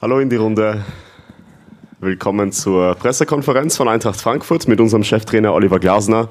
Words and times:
Hallo 0.00 0.18
in 0.18 0.28
die 0.28 0.36
Runde. 0.36 0.84
Willkommen 2.00 2.50
zur 2.50 2.96
Pressekonferenz 2.96 3.76
von 3.76 3.88
Eintracht 3.88 4.20
Frankfurt 4.20 4.66
mit 4.66 4.80
unserem 4.80 5.04
Cheftrainer 5.04 5.54
Oliver 5.54 5.78
Glasner. 5.78 6.28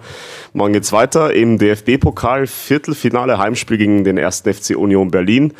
Morgen 0.51 0.73
geht's 0.73 0.91
weiter 0.91 1.33
im 1.33 1.57
DFB-Pokal 1.57 2.45
Viertelfinale 2.45 3.37
Heimspiel 3.37 3.77
gegen 3.77 4.03
den 4.03 4.19
1. 4.19 4.41
FC 4.41 4.75
Union 4.75 5.11
Berlin 5.11 5.53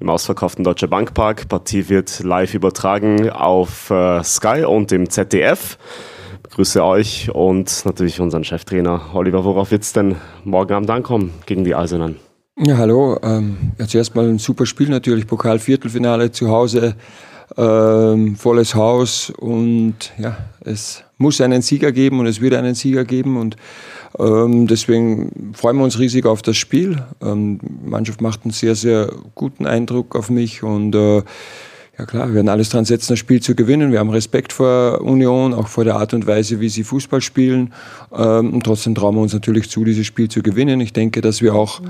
im 0.00 0.10
ausverkauften 0.10 0.64
Deutscher 0.64 0.88
Bankpark. 0.88 1.48
Partie 1.48 1.88
wird 1.88 2.24
live 2.24 2.54
übertragen 2.54 3.30
auf 3.30 3.88
äh, 3.88 4.24
Sky 4.24 4.64
und 4.64 4.90
im 4.90 5.08
ZDF. 5.08 5.78
Grüße 6.50 6.84
euch 6.84 7.30
und 7.32 7.86
natürlich 7.86 8.20
unseren 8.20 8.42
Cheftrainer 8.42 9.14
Oliver. 9.14 9.44
Worauf 9.44 9.70
wird's 9.70 9.92
denn 9.92 10.16
morgen 10.42 10.74
Abend 10.74 10.90
ankommen 10.90 11.32
gegen 11.46 11.62
die 11.62 11.76
Eisernen? 11.76 12.16
Ja, 12.58 12.78
hallo. 12.78 13.18
Ähm, 13.22 13.72
ja, 13.78 13.86
zuerst 13.86 14.16
mal 14.16 14.28
ein 14.28 14.38
super 14.38 14.66
Spiel 14.66 14.88
natürlich. 14.88 15.28
Pokal-Viertelfinale 15.28 16.32
zu 16.32 16.48
Hause 16.48 16.96
ähm, 17.56 18.36
volles 18.36 18.74
Haus 18.74 19.30
und 19.30 20.12
ja, 20.18 20.36
es 20.64 21.04
muss 21.18 21.40
einen 21.40 21.62
Sieger 21.62 21.92
geben 21.92 22.20
und 22.20 22.26
es 22.26 22.40
wird 22.40 22.54
einen 22.54 22.74
Sieger 22.74 23.04
geben 23.04 23.36
und 23.36 23.56
ähm, 24.18 24.66
deswegen 24.66 25.52
freuen 25.54 25.76
wir 25.76 25.84
uns 25.84 25.98
riesig 25.98 26.26
auf 26.26 26.42
das 26.42 26.56
Spiel. 26.56 27.02
Ähm, 27.22 27.58
die 27.62 27.88
Mannschaft 27.88 28.20
macht 28.20 28.44
einen 28.44 28.52
sehr, 28.52 28.74
sehr 28.74 29.12
guten 29.34 29.66
Eindruck 29.66 30.16
auf 30.16 30.30
mich 30.30 30.62
und 30.62 30.94
äh, 30.94 31.22
ja 31.96 32.06
klar, 32.06 32.26
wir 32.28 32.34
werden 32.34 32.48
alles 32.48 32.70
dran 32.70 32.84
setzen, 32.84 33.12
das 33.12 33.20
Spiel 33.20 33.40
zu 33.40 33.54
gewinnen. 33.54 33.92
Wir 33.92 34.00
haben 34.00 34.10
Respekt 34.10 34.52
vor 34.52 35.00
Union, 35.00 35.54
auch 35.54 35.68
vor 35.68 35.84
der 35.84 35.96
Art 35.96 36.12
und 36.12 36.26
Weise, 36.26 36.58
wie 36.58 36.68
sie 36.68 36.82
Fußball 36.82 37.20
spielen. 37.20 37.72
Ähm, 38.12 38.52
und 38.52 38.64
trotzdem 38.64 38.94
trauen 38.94 39.14
wir 39.14 39.22
uns 39.22 39.32
natürlich 39.32 39.70
zu, 39.70 39.84
dieses 39.84 40.06
Spiel 40.06 40.28
zu 40.28 40.42
gewinnen. 40.42 40.80
Ich 40.80 40.92
denke, 40.92 41.20
dass 41.20 41.40
wir 41.40 41.54
auch 41.54 41.80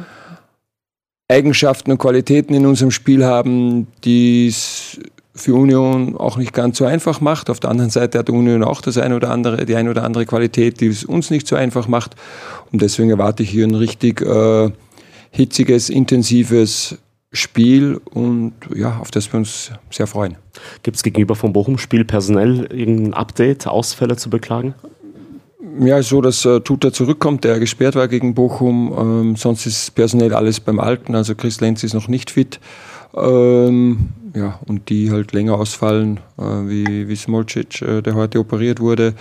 Eigenschaften 1.29 1.91
und 1.91 1.99
Qualitäten 1.99 2.53
in 2.53 2.67
unserem 2.67 2.91
Spiel 2.91 3.25
haben, 3.25 3.87
die 4.05 4.49
es 4.49 5.01
für 5.35 5.55
Union 5.55 6.17
auch 6.17 6.37
nicht 6.37 6.53
ganz 6.53 6.79
so 6.79 6.85
einfach 6.85 7.21
macht. 7.21 7.51
Auf 7.51 7.59
der 7.59 7.71
anderen 7.71 7.91
Seite 7.91 8.19
hat 8.19 8.31
Union 8.31 8.63
auch 8.63 8.81
das 8.81 8.99
eine 8.99 9.17
oder 9.17 9.31
andere, 9.31 9.67
die 9.67 9.75
eine 9.75 9.91
oder 9.91 10.05
andere 10.05 10.27
Qualität, 10.27 10.81
die 10.81 10.87
es 10.87 11.05
uns 11.05 11.31
nicht 11.31 11.49
so 11.49 11.57
einfach 11.57 11.89
macht. 11.89 12.15
Und 12.71 12.83
deswegen 12.83 13.11
erwarte 13.11 13.43
ich 13.43 13.51
hier 13.51 13.67
ein 13.67 13.75
richtig 13.75 14.21
äh, 14.21 14.71
hitziges, 15.31 15.91
intensives 15.91 16.99
Spiel 17.33 18.01
und 18.13 18.53
ja, 18.77 18.99
auf 19.01 19.11
das 19.11 19.33
wir 19.33 19.39
uns 19.39 19.73
sehr 19.91 20.07
freuen. 20.07 20.37
Gibt 20.85 20.97
es 20.97 21.03
gegenüber 21.03 21.35
vom 21.35 21.53
Bochum-Spiel 21.53 22.05
personell 22.05 22.67
irgendein 22.73 23.13
Update, 23.13 23.67
Ausfälle 23.67 24.17
zu 24.17 24.31
beklagen? 24.31 24.75
Ja, 25.81 26.01
so, 26.03 26.21
dass 26.21 26.45
äh, 26.45 26.61
Tuta 26.61 26.93
zurückkommt, 26.93 27.43
der 27.43 27.59
gesperrt 27.59 27.97
war 27.97 28.07
gegen 28.07 28.35
Bochum. 28.35 28.95
Ähm, 28.97 29.37
sonst 29.37 29.67
ist 29.67 29.97
personell 29.97 30.33
alles 30.33 30.61
beim 30.61 30.79
Alten. 30.79 31.17
Also 31.17 31.35
Chris 31.35 31.61
Lenz 31.61 31.83
ist 31.83 31.95
noch 31.95 32.07
nicht 32.07 32.31
fit. 32.31 32.61
Ähm, 33.17 34.11
ja, 34.35 34.59
und 34.67 34.89
die 34.89 35.11
halt 35.11 35.33
länger 35.33 35.55
ausfallen, 35.55 36.19
äh, 36.39 36.43
wie, 36.43 37.09
wie 37.09 37.17
Smolcic, 37.17 37.83
äh, 37.83 38.03
der 38.03 38.15
heute 38.15 38.41
operiert 38.41 38.81
wurde. 38.81 39.15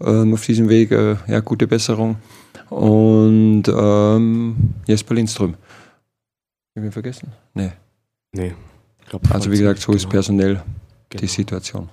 Ähm, 0.00 0.34
auf 0.34 0.44
diesem 0.44 0.68
Weg, 0.68 0.90
äh, 0.90 1.16
ja, 1.28 1.40
gute 1.40 1.66
Besserung. 1.66 2.16
Und 2.68 3.64
ähm, 3.68 4.56
Jesper 4.86 5.14
Lindström. 5.14 5.54
Haben 6.74 6.84
wir 6.84 6.92
vergessen? 6.92 7.32
Nee. 7.54 7.72
Nee. 8.32 8.54
Glaub, 9.08 9.22
also 9.32 9.50
wie 9.52 9.58
gesagt, 9.58 9.80
so 9.80 9.92
genau. 9.92 9.96
ist 9.96 10.08
personell 10.08 10.62
genau. 11.08 11.20
die 11.20 11.26
Situation. 11.28 11.88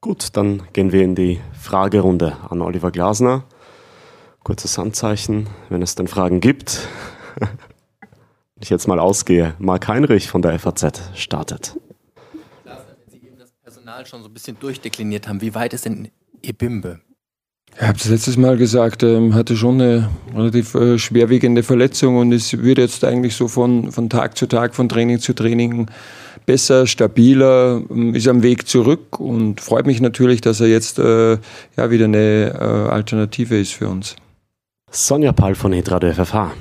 Gut, 0.00 0.36
dann 0.36 0.64
gehen 0.72 0.90
wir 0.90 1.02
in 1.04 1.14
die 1.14 1.40
Fragerunde 1.52 2.36
an 2.50 2.60
Oliver 2.60 2.90
Glasner. 2.90 3.44
Kurzes 4.42 4.76
Handzeichen, 4.76 5.46
wenn 5.68 5.82
es 5.82 5.94
dann 5.94 6.08
Fragen 6.08 6.40
gibt. 6.40 6.88
ich 8.60 8.70
jetzt 8.70 8.88
mal 8.88 8.98
ausgehe, 8.98 9.54
Marc 9.60 9.86
Heinrich 9.86 10.28
von 10.28 10.42
der 10.42 10.58
FAZ 10.58 11.00
startet. 11.14 11.76
Personal 13.92 14.06
schon 14.06 14.22
so 14.22 14.28
ein 14.28 14.34
bisschen 14.34 14.58
durchdekliniert 14.58 15.28
haben, 15.28 15.40
wie 15.40 15.54
weit 15.54 15.74
ist 15.74 15.84
denn 15.84 16.08
Ebimbe? 16.42 17.00
Ich 17.74 17.82
habe 17.82 17.96
es 17.96 18.08
letztes 18.08 18.36
Mal 18.36 18.56
gesagt, 18.56 19.02
ähm, 19.02 19.34
hatte 19.34 19.56
schon 19.56 19.80
eine 19.80 20.10
relativ 20.34 20.74
äh, 20.74 20.98
schwerwiegende 20.98 21.62
Verletzung 21.62 22.16
und 22.16 22.32
es 22.32 22.56
wird 22.56 22.78
jetzt 22.78 23.04
eigentlich 23.04 23.34
so 23.34 23.48
von, 23.48 23.92
von 23.92 24.10
Tag 24.10 24.36
zu 24.36 24.46
Tag, 24.46 24.74
von 24.74 24.88
Training 24.88 25.18
zu 25.20 25.34
Training 25.34 25.86
besser, 26.44 26.86
stabiler, 26.86 27.82
ähm, 27.90 28.14
ist 28.14 28.28
am 28.28 28.42
Weg 28.42 28.66
zurück 28.66 29.18
und 29.20 29.60
freut 29.60 29.86
mich 29.86 30.00
natürlich, 30.00 30.40
dass 30.40 30.60
er 30.60 30.68
jetzt 30.68 30.98
äh, 30.98 31.38
ja, 31.76 31.90
wieder 31.90 32.06
eine 32.06 32.54
äh, 32.54 32.90
Alternative 32.90 33.58
ist 33.58 33.72
für 33.72 33.88
uns. 33.88 34.16
Sonja 34.90 35.32
Paul 35.32 35.54
von 35.54 35.72
Hitradio 35.72 36.12
FFH. 36.12 36.52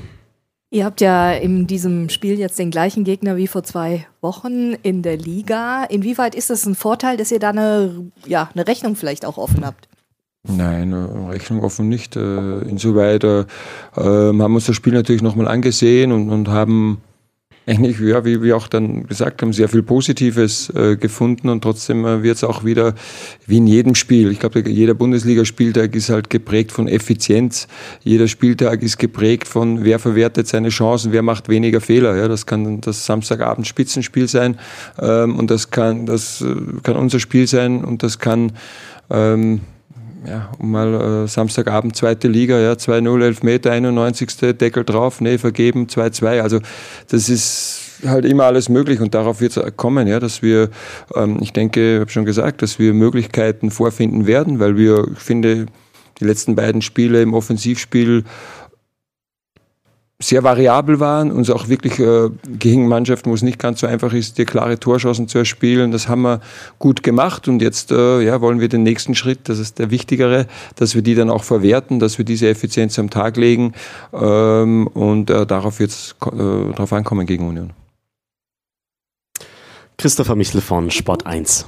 Ihr 0.73 0.85
habt 0.85 1.01
ja 1.01 1.33
in 1.33 1.67
diesem 1.67 2.07
Spiel 2.07 2.39
jetzt 2.39 2.57
den 2.57 2.71
gleichen 2.71 3.03
Gegner 3.03 3.35
wie 3.35 3.47
vor 3.47 3.61
zwei 3.61 4.07
Wochen 4.21 4.71
in 4.83 5.01
der 5.01 5.17
Liga. 5.17 5.83
Inwieweit 5.83 6.33
ist 6.33 6.49
das 6.49 6.65
ein 6.65 6.75
Vorteil, 6.75 7.17
dass 7.17 7.29
ihr 7.29 7.39
da 7.39 7.49
eine, 7.49 8.09
ja, 8.25 8.49
eine 8.53 8.65
Rechnung 8.65 8.95
vielleicht 8.95 9.25
auch 9.25 9.37
offen 9.37 9.65
habt? 9.65 9.89
Nein, 10.43 10.93
Rechnung 10.93 11.61
offen 11.61 11.89
nicht. 11.89 12.15
Äh, 12.15 12.59
insoweit 12.61 13.25
äh, 13.25 13.43
haben 13.97 14.37
wir 14.37 14.45
uns 14.45 14.65
das 14.65 14.77
Spiel 14.77 14.93
natürlich 14.93 15.21
nochmal 15.21 15.49
angesehen 15.49 16.13
und, 16.13 16.29
und 16.29 16.47
haben 16.47 17.01
eigentlich, 17.67 17.99
ja, 17.99 18.25
wie 18.25 18.41
wir 18.41 18.57
auch 18.57 18.67
dann 18.67 19.05
gesagt 19.05 19.41
haben, 19.41 19.53
sehr 19.53 19.69
viel 19.69 19.83
Positives 19.83 20.69
äh, 20.71 20.95
gefunden 20.95 21.47
und 21.49 21.61
trotzdem 21.61 22.05
äh, 22.05 22.23
wird 22.23 22.37
es 22.37 22.43
auch 22.43 22.65
wieder 22.65 22.95
wie 23.45 23.57
in 23.57 23.67
jedem 23.67 23.93
Spiel. 23.93 24.31
Ich 24.31 24.39
glaube, 24.39 24.67
jeder 24.67 24.95
Bundesligaspieltag 24.95 25.95
ist 25.95 26.09
halt 26.09 26.29
geprägt 26.31 26.71
von 26.71 26.87
Effizienz. 26.87 27.67
Jeder 28.03 28.27
Spieltag 28.27 28.81
ist 28.81 28.97
geprägt 28.97 29.47
von, 29.47 29.83
wer 29.83 29.99
verwertet 29.99 30.47
seine 30.47 30.69
Chancen, 30.69 31.11
wer 31.11 31.21
macht 31.21 31.49
weniger 31.49 31.81
Fehler. 31.81 32.15
Ja, 32.17 32.27
das 32.27 32.47
kann 32.47 32.81
das 32.81 33.05
Samstagabend 33.05 33.67
Spitzenspiel 33.67 34.27
sein 34.27 34.57
ähm, 34.99 35.37
und 35.37 35.51
das 35.51 35.69
kann, 35.69 36.07
das 36.07 36.41
äh, 36.41 36.55
kann 36.81 36.95
unser 36.95 37.19
Spiel 37.19 37.45
sein 37.45 37.85
und 37.85 38.01
das 38.01 38.17
kann 38.17 38.53
ähm, 39.11 39.61
ja, 40.25 40.51
um 40.59 40.71
mal 40.71 41.23
äh, 41.23 41.27
Samstagabend 41.27 41.95
zweite 41.95 42.27
Liga, 42.27 42.59
ja, 42.59 42.73
2-0, 42.73 43.23
Elfmeter, 43.23 43.71
91. 43.71 44.57
Deckel 44.57 44.83
drauf, 44.83 45.21
nee, 45.21 45.37
vergeben, 45.37 45.87
2-2. 45.87 46.41
Also 46.41 46.59
das 47.07 47.29
ist 47.29 47.99
halt 48.05 48.25
immer 48.25 48.45
alles 48.45 48.69
möglich 48.69 48.99
und 48.99 49.13
darauf 49.13 49.41
wird 49.41 49.57
es 49.57 49.77
kommen, 49.77 50.07
ja, 50.07 50.19
dass 50.19 50.41
wir, 50.41 50.69
ähm, 51.15 51.37
ich 51.41 51.53
denke, 51.53 51.95
ich 51.95 51.99
habe 52.01 52.11
schon 52.11 52.25
gesagt, 52.25 52.61
dass 52.61 52.79
wir 52.79 52.93
Möglichkeiten 52.93 53.71
vorfinden 53.71 54.27
werden, 54.27 54.59
weil 54.59 54.77
wir, 54.77 55.07
ich 55.11 55.19
finde, 55.19 55.65
die 56.19 56.25
letzten 56.25 56.55
beiden 56.55 56.81
Spiele 56.81 57.21
im 57.21 57.33
Offensivspiel 57.33 58.23
sehr 60.21 60.43
variabel 60.43 60.99
waren 60.99 61.31
und 61.31 61.41
es 61.41 61.49
auch 61.49 61.67
wirklich 61.67 61.99
äh, 61.99 62.29
gegen 62.47 62.87
Mannschaften, 62.87 63.29
wo 63.29 63.33
es 63.33 63.41
nicht 63.41 63.59
ganz 63.59 63.79
so 63.79 63.87
einfach 63.87 64.13
ist, 64.13 64.37
dir 64.37 64.45
klare 64.45 64.79
Torschancen 64.79 65.27
zu 65.27 65.39
erspielen. 65.39 65.91
Das 65.91 66.07
haben 66.07 66.21
wir 66.21 66.41
gut 66.79 67.03
gemacht 67.03 67.47
und 67.47 67.61
jetzt 67.61 67.91
äh, 67.91 68.21
ja, 68.21 68.39
wollen 68.41 68.59
wir 68.59 68.69
den 68.69 68.83
nächsten 68.83 69.15
Schritt, 69.15 69.49
das 69.49 69.59
ist 69.59 69.79
der 69.79 69.91
wichtigere, 69.91 70.47
dass 70.75 70.95
wir 70.95 71.01
die 71.01 71.15
dann 71.15 71.29
auch 71.29 71.43
verwerten, 71.43 71.99
dass 71.99 72.17
wir 72.17 72.25
diese 72.25 72.47
Effizienz 72.47 72.97
am 72.99 73.09
Tag 73.09 73.37
legen 73.37 73.73
ähm, 74.13 74.87
und 74.87 75.29
äh, 75.29 75.45
darauf 75.45 75.79
es 75.79 76.15
äh, 76.25 76.73
drauf 76.73 76.93
ankommen 76.93 77.25
gegen 77.25 77.47
Union. 77.47 77.73
Christopher 79.97 80.35
Michel 80.35 80.61
von 80.61 80.89
Sport 80.91 81.25
1. 81.25 81.65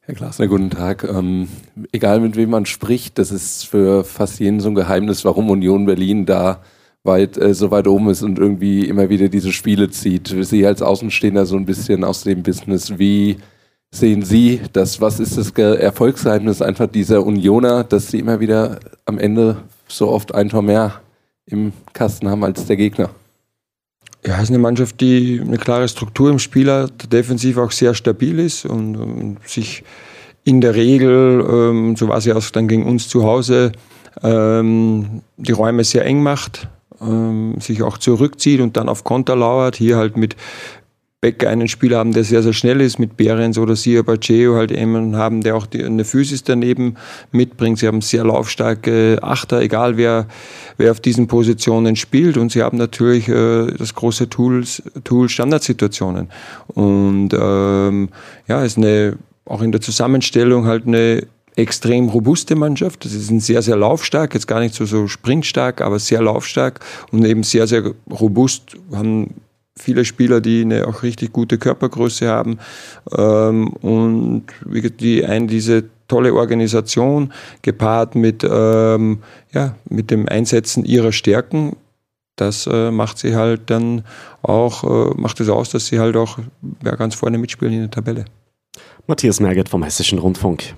Herr 0.00 0.14
Glasner, 0.14 0.48
guten 0.48 0.68
Tag. 0.68 1.04
Ähm, 1.04 1.48
egal 1.90 2.20
mit 2.20 2.36
wem 2.36 2.50
man 2.50 2.66
spricht, 2.66 3.18
das 3.18 3.30
ist 3.30 3.66
für 3.66 4.04
fast 4.04 4.40
jeden 4.40 4.60
so 4.60 4.68
ein 4.68 4.74
Geheimnis, 4.74 5.24
warum 5.24 5.48
Union 5.48 5.86
Berlin 5.86 6.26
da 6.26 6.60
weit, 7.04 7.36
äh, 7.36 7.54
so 7.54 7.70
weit 7.70 7.86
oben 7.86 8.08
ist 8.08 8.22
und 8.22 8.38
irgendwie 8.38 8.88
immer 8.88 9.08
wieder 9.08 9.28
diese 9.28 9.52
Spiele 9.52 9.90
zieht. 9.90 10.34
Sie 10.40 10.66
als 10.66 10.82
Außenstehender 10.82 11.46
so 11.46 11.56
ein 11.56 11.66
bisschen 11.66 12.02
aus 12.02 12.24
dem 12.24 12.42
Business, 12.42 12.98
wie 12.98 13.36
sehen 13.92 14.22
Sie 14.22 14.60
das? 14.72 15.00
Was 15.00 15.20
ist 15.20 15.36
das 15.36 15.50
Erfolgsgeheimnis 15.50 16.62
einfach 16.62 16.88
dieser 16.88 17.24
Unioner, 17.24 17.84
dass 17.84 18.08
sie 18.08 18.18
immer 18.18 18.40
wieder 18.40 18.80
am 19.04 19.18
Ende 19.18 19.58
so 19.86 20.08
oft 20.08 20.34
ein 20.34 20.48
Tor 20.48 20.62
mehr 20.62 21.00
im 21.46 21.72
Kasten 21.92 22.28
haben 22.28 22.42
als 22.42 22.66
der 22.66 22.76
Gegner? 22.76 23.10
Ja, 24.26 24.36
es 24.36 24.44
ist 24.44 24.48
eine 24.48 24.58
Mannschaft, 24.58 25.00
die 25.02 25.40
eine 25.44 25.58
klare 25.58 25.86
Struktur 25.86 26.30
im 26.30 26.38
Spiel 26.38 26.70
hat, 26.70 27.12
defensiv 27.12 27.58
auch 27.58 27.70
sehr 27.70 27.92
stabil 27.92 28.38
ist 28.38 28.64
und, 28.64 28.96
und 28.96 29.36
sich 29.46 29.84
in 30.44 30.62
der 30.62 30.74
Regel, 30.74 31.44
ähm, 31.46 31.96
so 31.96 32.08
war 32.08 32.20
sie 32.22 32.32
auch 32.32 32.42
dann 32.50 32.66
gegen 32.66 32.86
uns 32.86 33.08
zu 33.08 33.24
Hause, 33.24 33.72
ähm, 34.22 35.22
die 35.36 35.52
Räume 35.52 35.84
sehr 35.84 36.06
eng 36.06 36.22
macht, 36.22 36.68
ähm, 37.04 37.60
sich 37.60 37.82
auch 37.82 37.98
zurückzieht 37.98 38.60
und 38.60 38.76
dann 38.76 38.88
auf 38.88 39.04
Konter 39.04 39.36
lauert. 39.36 39.76
Hier 39.76 39.96
halt 39.96 40.16
mit 40.16 40.36
Becker 41.24 41.48
einen 41.48 41.68
Spieler 41.68 41.96
haben, 41.96 42.12
der 42.12 42.22
sehr, 42.22 42.42
sehr 42.42 42.52
schnell 42.52 42.82
ist, 42.82 42.98
mit 42.98 43.16
Behrens 43.16 43.56
oder 43.56 43.76
Sia 43.76 44.02
Baceo 44.02 44.56
halt 44.56 44.70
jemanden 44.70 45.16
haben, 45.16 45.40
der 45.40 45.56
auch 45.56 45.64
die, 45.64 45.82
eine 45.82 46.04
Physis 46.04 46.44
daneben 46.44 46.96
mitbringt. 47.32 47.78
Sie 47.78 47.86
haben 47.86 48.02
sehr 48.02 48.24
laufstarke 48.24 49.20
Achter, 49.22 49.62
egal 49.62 49.96
wer, 49.96 50.26
wer 50.76 50.90
auf 50.90 51.00
diesen 51.00 51.26
Positionen 51.26 51.96
spielt. 51.96 52.36
Und 52.36 52.52
sie 52.52 52.62
haben 52.62 52.76
natürlich 52.76 53.26
äh, 53.30 53.68
das 53.68 53.94
große 53.94 54.28
Tools, 54.28 54.82
Tool 55.04 55.30
Standardsituationen. 55.30 56.28
Und 56.66 57.30
ähm, 57.32 58.10
ja, 58.46 58.62
ist 58.62 58.76
eine 58.76 59.16
auch 59.46 59.62
in 59.62 59.72
der 59.72 59.80
Zusammenstellung 59.80 60.66
halt 60.66 60.86
eine 60.86 61.26
extrem 61.56 62.08
robuste 62.08 62.56
Mannschaft. 62.56 63.04
Ist 63.04 63.30
ein 63.30 63.40
sehr, 63.40 63.62
sehr 63.62 63.76
laufstark, 63.76 64.34
jetzt 64.34 64.46
gar 64.46 64.60
nicht 64.60 64.74
so, 64.74 64.86
so 64.86 65.08
sprintstark, 65.08 65.80
aber 65.80 65.98
sehr 65.98 66.22
laufstark 66.22 66.80
und 67.10 67.24
eben 67.24 67.42
sehr, 67.42 67.66
sehr 67.66 67.92
robust, 68.10 68.76
haben 68.92 69.34
viele 69.76 70.04
Spieler, 70.04 70.40
die 70.40 70.62
eine 70.62 70.86
auch 70.86 71.02
richtig 71.02 71.32
gute 71.32 71.58
Körpergröße 71.58 72.28
haben 72.28 72.58
ähm, 73.16 73.68
und 73.68 74.46
die 75.00 75.24
ein 75.24 75.48
diese 75.48 75.84
tolle 76.06 76.34
Organisation 76.34 77.32
gepaart 77.62 78.14
mit 78.14 78.46
ähm, 78.48 79.20
ja 79.52 79.74
mit 79.88 80.10
dem 80.10 80.28
Einsetzen 80.28 80.84
ihrer 80.84 81.12
Stärken 81.12 81.76
das 82.36 82.66
äh, 82.66 82.90
macht 82.90 83.18
sie 83.18 83.36
halt 83.36 83.70
dann 83.70 84.04
auch 84.42 84.84
äh, 84.84 85.14
macht 85.16 85.40
es 85.40 85.48
aus, 85.48 85.70
dass 85.70 85.86
sie 85.86 86.00
halt 86.00 86.16
auch 86.16 86.38
ja, 86.84 86.96
ganz 86.96 87.14
vorne 87.14 87.38
mitspielen 87.38 87.74
in 87.74 87.80
der 87.80 87.90
Tabelle. 87.90 88.24
Matthias 89.06 89.40
Merget 89.40 89.68
vom 89.68 89.82
Hessischen 89.82 90.18
Rundfunk. 90.18 90.74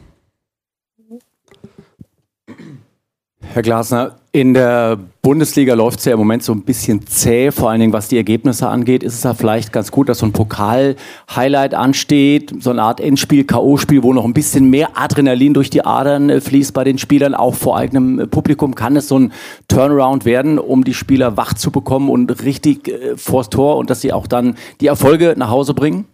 Herr 3.56 3.62
Glasner, 3.62 4.16
in 4.32 4.52
der 4.52 4.98
Bundesliga 5.22 5.72
läuft 5.72 6.00
es 6.00 6.04
ja 6.04 6.12
im 6.12 6.18
Moment 6.18 6.42
so 6.42 6.52
ein 6.52 6.60
bisschen 6.60 7.06
zäh, 7.06 7.50
vor 7.50 7.70
allen 7.70 7.80
Dingen 7.80 7.94
was 7.94 8.08
die 8.08 8.18
Ergebnisse 8.18 8.68
angeht. 8.68 9.02
Ist 9.02 9.14
es 9.14 9.22
ja 9.22 9.32
vielleicht 9.32 9.72
ganz 9.72 9.90
gut, 9.90 10.10
dass 10.10 10.18
so 10.18 10.26
ein 10.26 10.32
Pokal-Highlight 10.32 11.72
ansteht, 11.72 12.52
so 12.60 12.68
eine 12.68 12.82
Art 12.82 13.00
Endspiel, 13.00 13.44
K.O.-Spiel, 13.44 14.02
wo 14.02 14.12
noch 14.12 14.26
ein 14.26 14.34
bisschen 14.34 14.68
mehr 14.68 14.90
Adrenalin 14.98 15.54
durch 15.54 15.70
die 15.70 15.86
Adern 15.86 16.28
äh, 16.28 16.42
fließt 16.42 16.74
bei 16.74 16.84
den 16.84 16.98
Spielern, 16.98 17.34
auch 17.34 17.54
vor 17.54 17.78
eigenem 17.78 18.20
äh, 18.20 18.26
Publikum. 18.26 18.74
Kann 18.74 18.94
es 18.94 19.08
so 19.08 19.18
ein 19.18 19.32
Turnaround 19.68 20.26
werden, 20.26 20.58
um 20.58 20.84
die 20.84 20.92
Spieler 20.92 21.38
wach 21.38 21.54
zu 21.54 21.70
bekommen 21.70 22.10
und 22.10 22.44
richtig 22.44 22.88
äh, 22.88 23.16
vors 23.16 23.48
Tor 23.48 23.78
und 23.78 23.88
dass 23.88 24.02
sie 24.02 24.12
auch 24.12 24.26
dann 24.26 24.56
die 24.82 24.88
Erfolge 24.88 25.32
nach 25.34 25.48
Hause 25.48 25.72
bringen? 25.72 26.04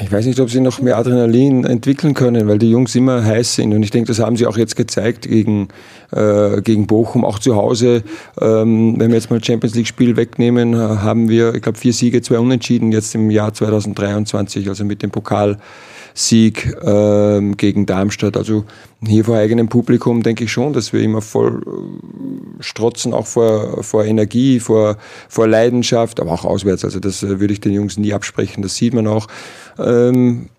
Ich 0.00 0.10
weiß 0.10 0.24
nicht, 0.24 0.40
ob 0.40 0.48
sie 0.48 0.60
noch 0.60 0.80
mehr 0.80 0.96
Adrenalin 0.96 1.66
entwickeln 1.66 2.14
können, 2.14 2.48
weil 2.48 2.58
die 2.58 2.70
Jungs 2.70 2.94
immer 2.94 3.22
heiß 3.22 3.56
sind. 3.56 3.74
Und 3.74 3.82
ich 3.82 3.90
denke, 3.90 4.08
das 4.08 4.18
haben 4.18 4.34
sie 4.34 4.46
auch 4.46 4.56
jetzt 4.56 4.76
gezeigt 4.76 5.28
gegen, 5.28 5.68
äh, 6.10 6.62
gegen 6.62 6.86
Bochum, 6.86 7.22
auch 7.22 7.38
zu 7.38 7.54
Hause. 7.54 8.02
Ähm, 8.40 8.98
wenn 8.98 9.10
wir 9.10 9.16
jetzt 9.16 9.30
mal 9.30 9.44
Champions 9.44 9.74
League-Spiel 9.74 10.16
wegnehmen, 10.16 10.74
haben 10.74 11.28
wir, 11.28 11.54
ich 11.54 11.60
glaube, 11.60 11.76
vier 11.76 11.92
Siege, 11.92 12.22
zwei 12.22 12.38
Unentschieden 12.38 12.92
jetzt 12.92 13.14
im 13.14 13.30
Jahr 13.30 13.52
2023, 13.52 14.68
also 14.70 14.86
mit 14.86 15.02
dem 15.02 15.10
Pokal. 15.10 15.58
Sieg 16.14 16.76
ähm, 16.82 17.56
gegen 17.56 17.86
Darmstadt. 17.86 18.36
Also 18.36 18.64
hier 19.04 19.24
vor 19.24 19.36
eigenem 19.36 19.68
Publikum 19.68 20.22
denke 20.22 20.44
ich 20.44 20.52
schon, 20.52 20.72
dass 20.72 20.92
wir 20.92 21.02
immer 21.02 21.20
voll 21.20 21.60
äh, 21.60 22.62
strotzen, 22.62 23.12
auch 23.12 23.26
vor, 23.26 23.82
vor 23.82 24.04
Energie, 24.04 24.60
vor, 24.60 24.96
vor 25.28 25.48
Leidenschaft, 25.48 26.20
aber 26.20 26.30
auch 26.30 26.44
auswärts. 26.44 26.84
Also 26.84 27.00
das 27.00 27.22
äh, 27.24 27.40
würde 27.40 27.52
ich 27.52 27.60
den 27.60 27.72
Jungs 27.72 27.98
nie 27.98 28.14
absprechen. 28.14 28.62
Das 28.62 28.76
sieht 28.76 28.94
man 28.94 29.08
auch. 29.08 29.26
Ähm, 29.78 30.50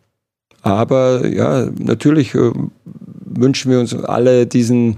aber 0.62 1.26
ja, 1.26 1.70
natürlich 1.78 2.36
äh, 2.36 2.52
wünschen 2.84 3.72
wir 3.72 3.80
uns 3.80 3.94
alle 3.94 4.46
diesen 4.48 4.98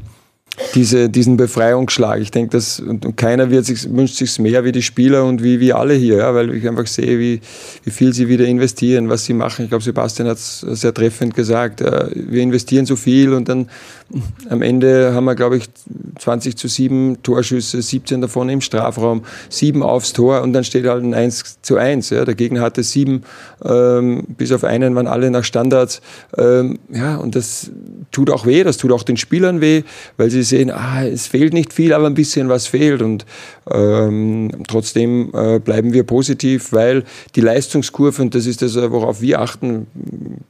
diese, 0.73 1.09
diesen 1.09 1.37
Befreiungsschlag. 1.37 2.19
Ich 2.21 2.31
denke, 2.31 2.51
dass 2.51 2.79
und 2.79 3.17
keiner 3.17 3.49
wird 3.49 3.65
sich, 3.65 3.89
wünscht 3.93 4.15
sich 4.15 4.39
mehr 4.39 4.63
wie 4.63 4.71
die 4.71 4.81
Spieler 4.81 5.25
und 5.25 5.43
wie 5.43 5.59
wir 5.59 5.77
alle 5.77 5.93
hier, 5.93 6.17
ja, 6.17 6.33
weil 6.33 6.53
ich 6.53 6.67
einfach 6.67 6.87
sehe, 6.87 7.19
wie, 7.19 7.41
wie 7.83 7.91
viel 7.91 8.13
sie 8.13 8.27
wieder 8.27 8.45
investieren, 8.45 9.09
was 9.09 9.25
sie 9.25 9.33
machen. 9.33 9.63
Ich 9.63 9.69
glaube, 9.69 9.83
Sebastian 9.83 10.27
hat 10.27 10.37
es 10.37 10.59
sehr 10.59 10.93
treffend 10.93 11.35
gesagt. 11.35 11.81
Wir 11.81 12.41
investieren 12.41 12.85
so 12.85 12.95
viel 12.95 13.33
und 13.33 13.49
dann 13.49 13.67
am 14.49 14.61
Ende 14.61 15.13
haben 15.13 15.25
wir, 15.25 15.35
glaube 15.35 15.57
ich, 15.57 15.65
20 16.19 16.55
zu 16.55 16.67
7 16.67 17.21
Torschüsse, 17.23 17.81
17 17.81 18.21
davon 18.21 18.47
im 18.49 18.61
Strafraum, 18.61 19.23
7 19.49 19.83
aufs 19.83 20.13
Tor 20.13 20.41
und 20.41 20.53
dann 20.53 20.63
steht 20.63 20.85
halt 20.85 21.03
ein 21.03 21.13
1 21.13 21.61
zu 21.61 21.77
1. 21.77 22.09
Ja. 22.11 22.23
Der 22.23 22.35
Gegner 22.35 22.61
hatte 22.61 22.83
7, 22.83 23.23
ähm, 23.65 24.23
bis 24.37 24.51
auf 24.51 24.63
einen 24.63 24.95
waren 24.95 25.07
alle 25.07 25.29
nach 25.29 25.43
Standards. 25.43 26.01
Ähm, 26.37 26.79
ja, 26.89 27.17
und 27.17 27.35
das 27.35 27.71
tut 28.11 28.29
auch 28.29 28.45
weh, 28.45 28.63
das 28.63 28.77
tut 28.77 28.91
auch 28.91 29.03
den 29.03 29.17
Spielern 29.17 29.59
weh, 29.61 29.83
weil 30.15 30.29
sie 30.29 30.43
sehen, 30.43 30.56
ah, 30.65 31.05
es 31.05 31.27
fehlt 31.27 31.53
nicht 31.53 31.73
viel, 31.73 31.93
aber 31.93 32.07
ein 32.07 32.13
bisschen 32.13 32.49
was 32.49 32.67
fehlt. 32.67 33.01
Und 33.01 33.25
ähm, 33.69 34.51
trotzdem 34.67 35.31
äh, 35.33 35.59
bleiben 35.59 35.93
wir 35.93 36.03
positiv, 36.03 36.73
weil 36.73 37.03
die 37.35 37.41
Leistungskurve, 37.41 38.21
und 38.21 38.35
das 38.35 38.45
ist 38.45 38.61
das, 38.61 38.75
worauf 38.75 39.21
wir 39.21 39.41
achten, 39.41 39.87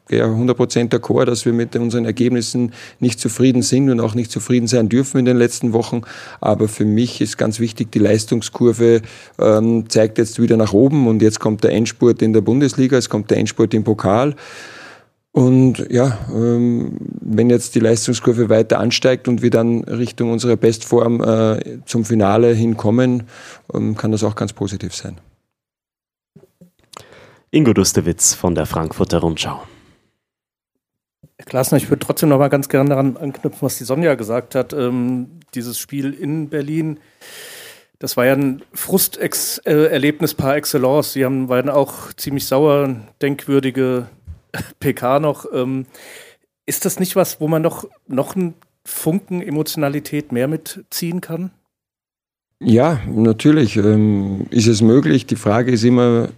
ja, 0.10 0.26
100% 0.26 0.90
d'accord, 0.90 1.26
dass 1.26 1.46
wir 1.46 1.54
mit 1.54 1.76
unseren 1.76 2.06
Ergebnissen 2.06 2.74
nicht 3.00 3.20
zufrieden 3.20 3.62
sind 3.62 3.90
und 3.90 4.00
auch 4.00 4.16
nicht 4.16 4.32
zufrieden 4.32 4.68
sein 4.68 4.90
dürfen 4.90 5.20
in 5.20 5.26
den 5.26 5.38
letzten 5.38 5.74
Wochen. 5.74 6.02
Aber 6.42 6.68
für 6.68 6.86
mich 6.86 7.22
ist 7.22 7.38
ganz 7.38 7.60
wichtig, 7.60 7.92
die 7.92 8.00
Leistungskurve 8.00 9.02
ähm, 9.40 9.90
zeigt 9.90 10.18
jetzt 10.18 10.42
wieder 10.42 10.58
nach 10.58 10.74
oben 10.74 11.08
und 11.08 11.22
jetzt 11.22 11.40
kommt 11.40 11.64
der 11.64 11.72
Endspurt 11.72 12.22
in 12.22 12.34
der 12.34 12.42
Bundesliga, 12.42 12.98
es 12.98 13.10
kommt 13.10 13.32
der 13.32 13.38
Endspurt 13.38 13.74
im 13.74 13.84
Pokal. 13.84 14.36
Und 15.38 15.86
ja, 15.92 16.18
ähm, 16.34 16.98
wenn 17.22 17.52
jetzt 17.52 17.76
die 17.76 17.80
Leistungskurve 17.80 18.50
weiter 18.50 18.80
ansteigt 18.80 19.28
und 19.28 19.44
wir 19.44 19.52
dann 19.52 19.84
Richtung 19.84 20.32
unserer 20.32 20.56
Bestform 20.56 21.22
äh, 21.22 21.78
zum 21.86 22.06
Finale 22.06 22.56
hinkommen, 22.56 23.28
ähm, 23.72 23.96
kann 23.96 24.12
das 24.12 24.24
auch 24.24 24.34
ganz 24.34 24.54
positiv 24.54 24.96
sein. 24.96 25.20
Ingo 27.52 27.74
Dustewitz 27.74 28.34
von 28.34 28.56
der 28.56 28.66
Frankfurter 28.66 29.20
Rundschau. 29.20 29.62
Herr 31.38 31.46
Klasner, 31.46 31.78
ich 31.78 31.92
würde 31.92 32.04
trotzdem 32.04 32.30
noch 32.30 32.40
mal 32.40 32.48
ganz 32.48 32.68
gerne 32.68 32.90
daran 32.90 33.16
anknüpfen, 33.16 33.62
was 33.62 33.78
die 33.78 33.84
Sonja 33.84 34.16
gesagt 34.16 34.56
hat. 34.56 34.74
Ähm, 34.74 35.40
dieses 35.54 35.78
Spiel 35.78 36.16
in 36.16 36.50
Berlin, 36.50 37.00
das 38.00 38.18
war 38.18 38.26
ja 38.26 38.34
ein 38.34 38.64
Frusterlebnis 38.74 40.34
par 40.34 40.56
excellence. 40.56 41.14
Sie 41.14 41.24
haben, 41.24 41.48
waren 41.48 41.70
auch 41.70 42.12
ziemlich 42.14 42.48
sauer, 42.48 42.96
denkwürdige 43.22 44.08
PK 44.80 45.20
noch. 45.20 45.46
Ähm, 45.54 45.86
ist 46.66 46.86
das 46.86 47.00
nicht 47.00 47.16
was, 47.16 47.40
wo 47.40 47.48
man 47.48 47.62
noch, 47.62 47.88
noch 48.08 48.36
einen 48.36 48.54
Funken 48.84 49.42
Emotionalität 49.42 50.32
mehr 50.32 50.48
mitziehen 50.48 51.22
kann? 51.22 51.52
Ja, 52.60 53.00
natürlich 53.08 53.78
ähm, 53.78 54.48
ist 54.50 54.68
es 54.68 54.82
möglich. 54.82 55.26
Die 55.26 55.36
Frage 55.36 55.72
ist 55.72 55.84
immer, 55.84 56.30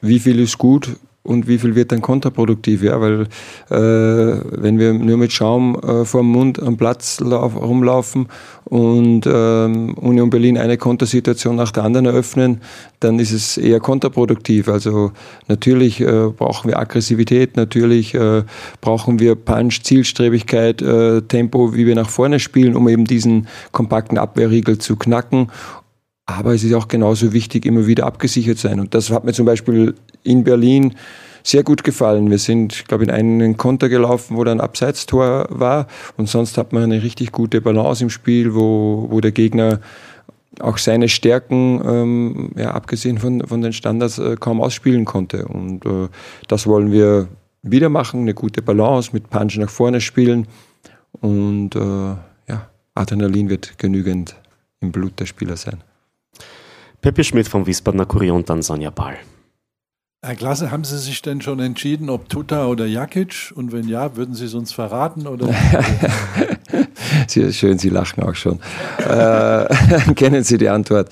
wie 0.00 0.20
viel 0.20 0.38
ist 0.38 0.58
gut 0.58 0.96
und 1.28 1.46
wie 1.46 1.58
viel 1.58 1.74
wird 1.74 1.92
dann 1.92 2.00
kontraproduktiv, 2.00 2.82
ja, 2.82 2.98
weil 3.02 3.22
äh, 3.68 3.76
wenn 3.76 4.78
wir 4.78 4.94
nur 4.94 5.18
mit 5.18 5.30
Schaum 5.30 5.76
äh, 5.76 6.06
vor 6.06 6.22
dem 6.22 6.30
Mund 6.30 6.62
am 6.62 6.78
Platz 6.78 7.20
lauf, 7.20 7.54
rumlaufen 7.54 8.28
und 8.64 9.26
ähm, 9.26 9.92
Union 9.94 10.30
Berlin 10.30 10.56
eine 10.56 10.78
Kontersituation 10.78 11.54
nach 11.54 11.70
der 11.70 11.84
anderen 11.84 12.06
eröffnen, 12.06 12.62
dann 13.00 13.18
ist 13.18 13.32
es 13.32 13.58
eher 13.58 13.78
kontraproduktiv. 13.78 14.68
Also 14.68 15.12
natürlich 15.48 16.00
äh, 16.00 16.30
brauchen 16.34 16.68
wir 16.68 16.78
Aggressivität, 16.78 17.56
natürlich 17.56 18.14
äh, 18.14 18.44
brauchen 18.80 19.20
wir 19.20 19.34
Punch, 19.34 19.82
Zielstrebigkeit, 19.82 20.80
äh, 20.80 21.20
Tempo, 21.20 21.74
wie 21.74 21.86
wir 21.86 21.94
nach 21.94 22.08
vorne 22.08 22.40
spielen, 22.40 22.74
um 22.74 22.88
eben 22.88 23.04
diesen 23.04 23.48
kompakten 23.72 24.16
Abwehrriegel 24.16 24.78
zu 24.78 24.96
knacken. 24.96 25.48
Aber 26.30 26.54
es 26.54 26.62
ist 26.62 26.74
auch 26.74 26.88
genauso 26.88 27.32
wichtig, 27.32 27.64
immer 27.64 27.86
wieder 27.86 28.04
abgesichert 28.04 28.58
sein. 28.58 28.80
Und 28.80 28.94
das 28.94 29.10
hat 29.10 29.24
mir 29.24 29.32
zum 29.32 29.46
Beispiel 29.46 29.94
in 30.28 30.44
Berlin 30.44 30.94
sehr 31.42 31.62
gut 31.62 31.82
gefallen. 31.82 32.30
Wir 32.30 32.38
sind, 32.38 32.86
glaube 32.88 33.04
ich, 33.04 33.08
in 33.08 33.14
einen 33.14 33.56
Konter 33.56 33.88
gelaufen, 33.88 34.36
wo 34.36 34.44
dann 34.44 34.60
Abseitstor 34.60 35.46
war. 35.50 35.86
Und 36.16 36.28
sonst 36.28 36.58
hat 36.58 36.72
man 36.72 36.82
eine 36.82 37.02
richtig 37.02 37.32
gute 37.32 37.60
Balance 37.60 38.04
im 38.04 38.10
Spiel, 38.10 38.54
wo, 38.54 39.06
wo 39.08 39.20
der 39.20 39.32
Gegner 39.32 39.80
auch 40.60 40.78
seine 40.78 41.08
Stärken, 41.08 41.80
ähm, 41.84 42.50
ja, 42.56 42.72
abgesehen 42.72 43.18
von, 43.18 43.46
von 43.46 43.62
den 43.62 43.72
Standards, 43.72 44.18
äh, 44.18 44.36
kaum 44.38 44.60
ausspielen 44.60 45.04
konnte. 45.04 45.46
Und 45.46 45.86
äh, 45.86 46.08
das 46.48 46.66
wollen 46.66 46.92
wir 46.92 47.28
wieder 47.62 47.88
machen, 47.88 48.22
eine 48.22 48.34
gute 48.34 48.60
Balance 48.60 49.10
mit 49.12 49.30
Punch 49.30 49.56
nach 49.56 49.70
vorne 49.70 50.00
spielen. 50.00 50.46
Und 51.20 51.74
äh, 51.76 51.78
ja, 51.78 52.68
Adrenalin 52.94 53.48
wird 53.48 53.78
genügend 53.78 54.36
im 54.80 54.92
Blut 54.92 55.18
der 55.20 55.26
Spieler 55.26 55.56
sein. 55.56 55.82
Peppi 57.00 57.24
Schmidt 57.24 57.48
vom 57.48 57.66
Wiesbadener 57.66 58.06
Kurier 58.06 58.34
und 58.34 58.50
dann 58.50 58.62
Sonja 58.62 58.90
Ball. 58.90 59.16
Herr 60.20 60.34
Klasse, 60.34 60.72
haben 60.72 60.82
Sie 60.82 60.98
sich 60.98 61.22
denn 61.22 61.40
schon 61.40 61.60
entschieden, 61.60 62.10
ob 62.10 62.28
Tuta 62.28 62.66
oder 62.66 62.86
Jakic? 62.86 63.52
Und 63.54 63.70
wenn 63.70 63.86
ja, 63.86 64.16
würden 64.16 64.34
Sie 64.34 64.46
es 64.46 64.54
uns 64.54 64.72
verraten? 64.72 65.28
Oder? 65.28 65.48
Sie, 67.28 67.52
schön, 67.52 67.78
Sie 67.78 67.88
lachen 67.88 68.24
auch 68.24 68.34
schon. 68.34 68.58
äh, 68.98 70.12
kennen 70.16 70.42
Sie 70.42 70.58
die 70.58 70.68
Antwort? 70.68 71.10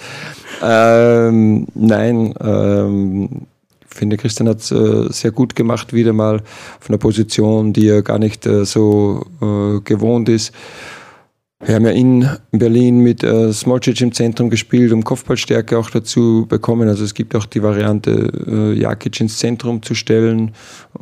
Ähm, 0.61 1.69
nein, 1.77 2.35
ähm, 2.41 3.47
ich 3.89 3.97
finde, 3.97 4.17
Christian 4.17 4.49
hat 4.49 4.59
es 4.59 4.73
äh, 4.73 5.07
sehr 5.13 5.31
gut 5.31 5.55
gemacht, 5.55 5.93
wieder 5.93 6.13
mal 6.13 6.41
von 6.81 6.89
einer 6.89 6.99
Position, 6.99 7.73
die 7.73 7.87
er 7.87 8.03
gar 8.03 8.19
nicht 8.19 8.45
äh, 8.45 8.65
so 8.65 9.25
äh, 9.41 9.81
gewohnt 9.83 10.29
ist. 10.29 10.53
Wir 11.65 11.75
haben 11.75 11.87
ja 11.87 11.93
in 11.93 12.29
Berlin 12.51 12.99
mit 12.99 13.25
äh, 13.25 13.51
Smolcic 13.51 14.03
im 14.03 14.13
Zentrum 14.13 14.51
gespielt, 14.51 14.93
um 14.93 15.03
Kopfballstärke 15.03 15.79
auch 15.79 15.89
dazu 15.89 16.45
bekommen. 16.47 16.87
Also 16.87 17.03
es 17.03 17.15
gibt 17.15 17.35
auch 17.35 17.47
die 17.47 17.63
Variante, 17.63 18.31
äh, 18.47 18.79
Jakic 18.79 19.19
ins 19.21 19.39
Zentrum 19.39 19.83
zu 19.83 19.95
stellen 19.95 20.53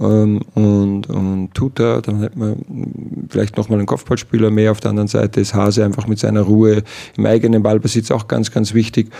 ähm, 0.01 0.43
und, 0.55 1.09
und 1.09 1.55
Tuta. 1.55 2.01
Dann 2.03 2.21
hätte 2.21 2.39
man 2.39 3.27
vielleicht 3.29 3.57
nochmal 3.57 3.81
einen 3.81 3.89
Kopfballspieler 3.89 4.53
mehr. 4.53 4.71
Auf 4.71 4.79
der 4.79 4.91
anderen 4.91 5.09
Seite 5.09 5.41
ist 5.41 5.55
Hase 5.55 5.85
einfach 5.85 6.07
mit 6.07 6.21
seiner 6.21 6.43
Ruhe 6.43 6.85
im 7.17 7.27
eigenen 7.27 7.65
Ballbesitz 7.65 8.13
auch 8.13 8.29
ganz, 8.29 8.53
ganz 8.53 8.75
wichtig. 8.75 9.11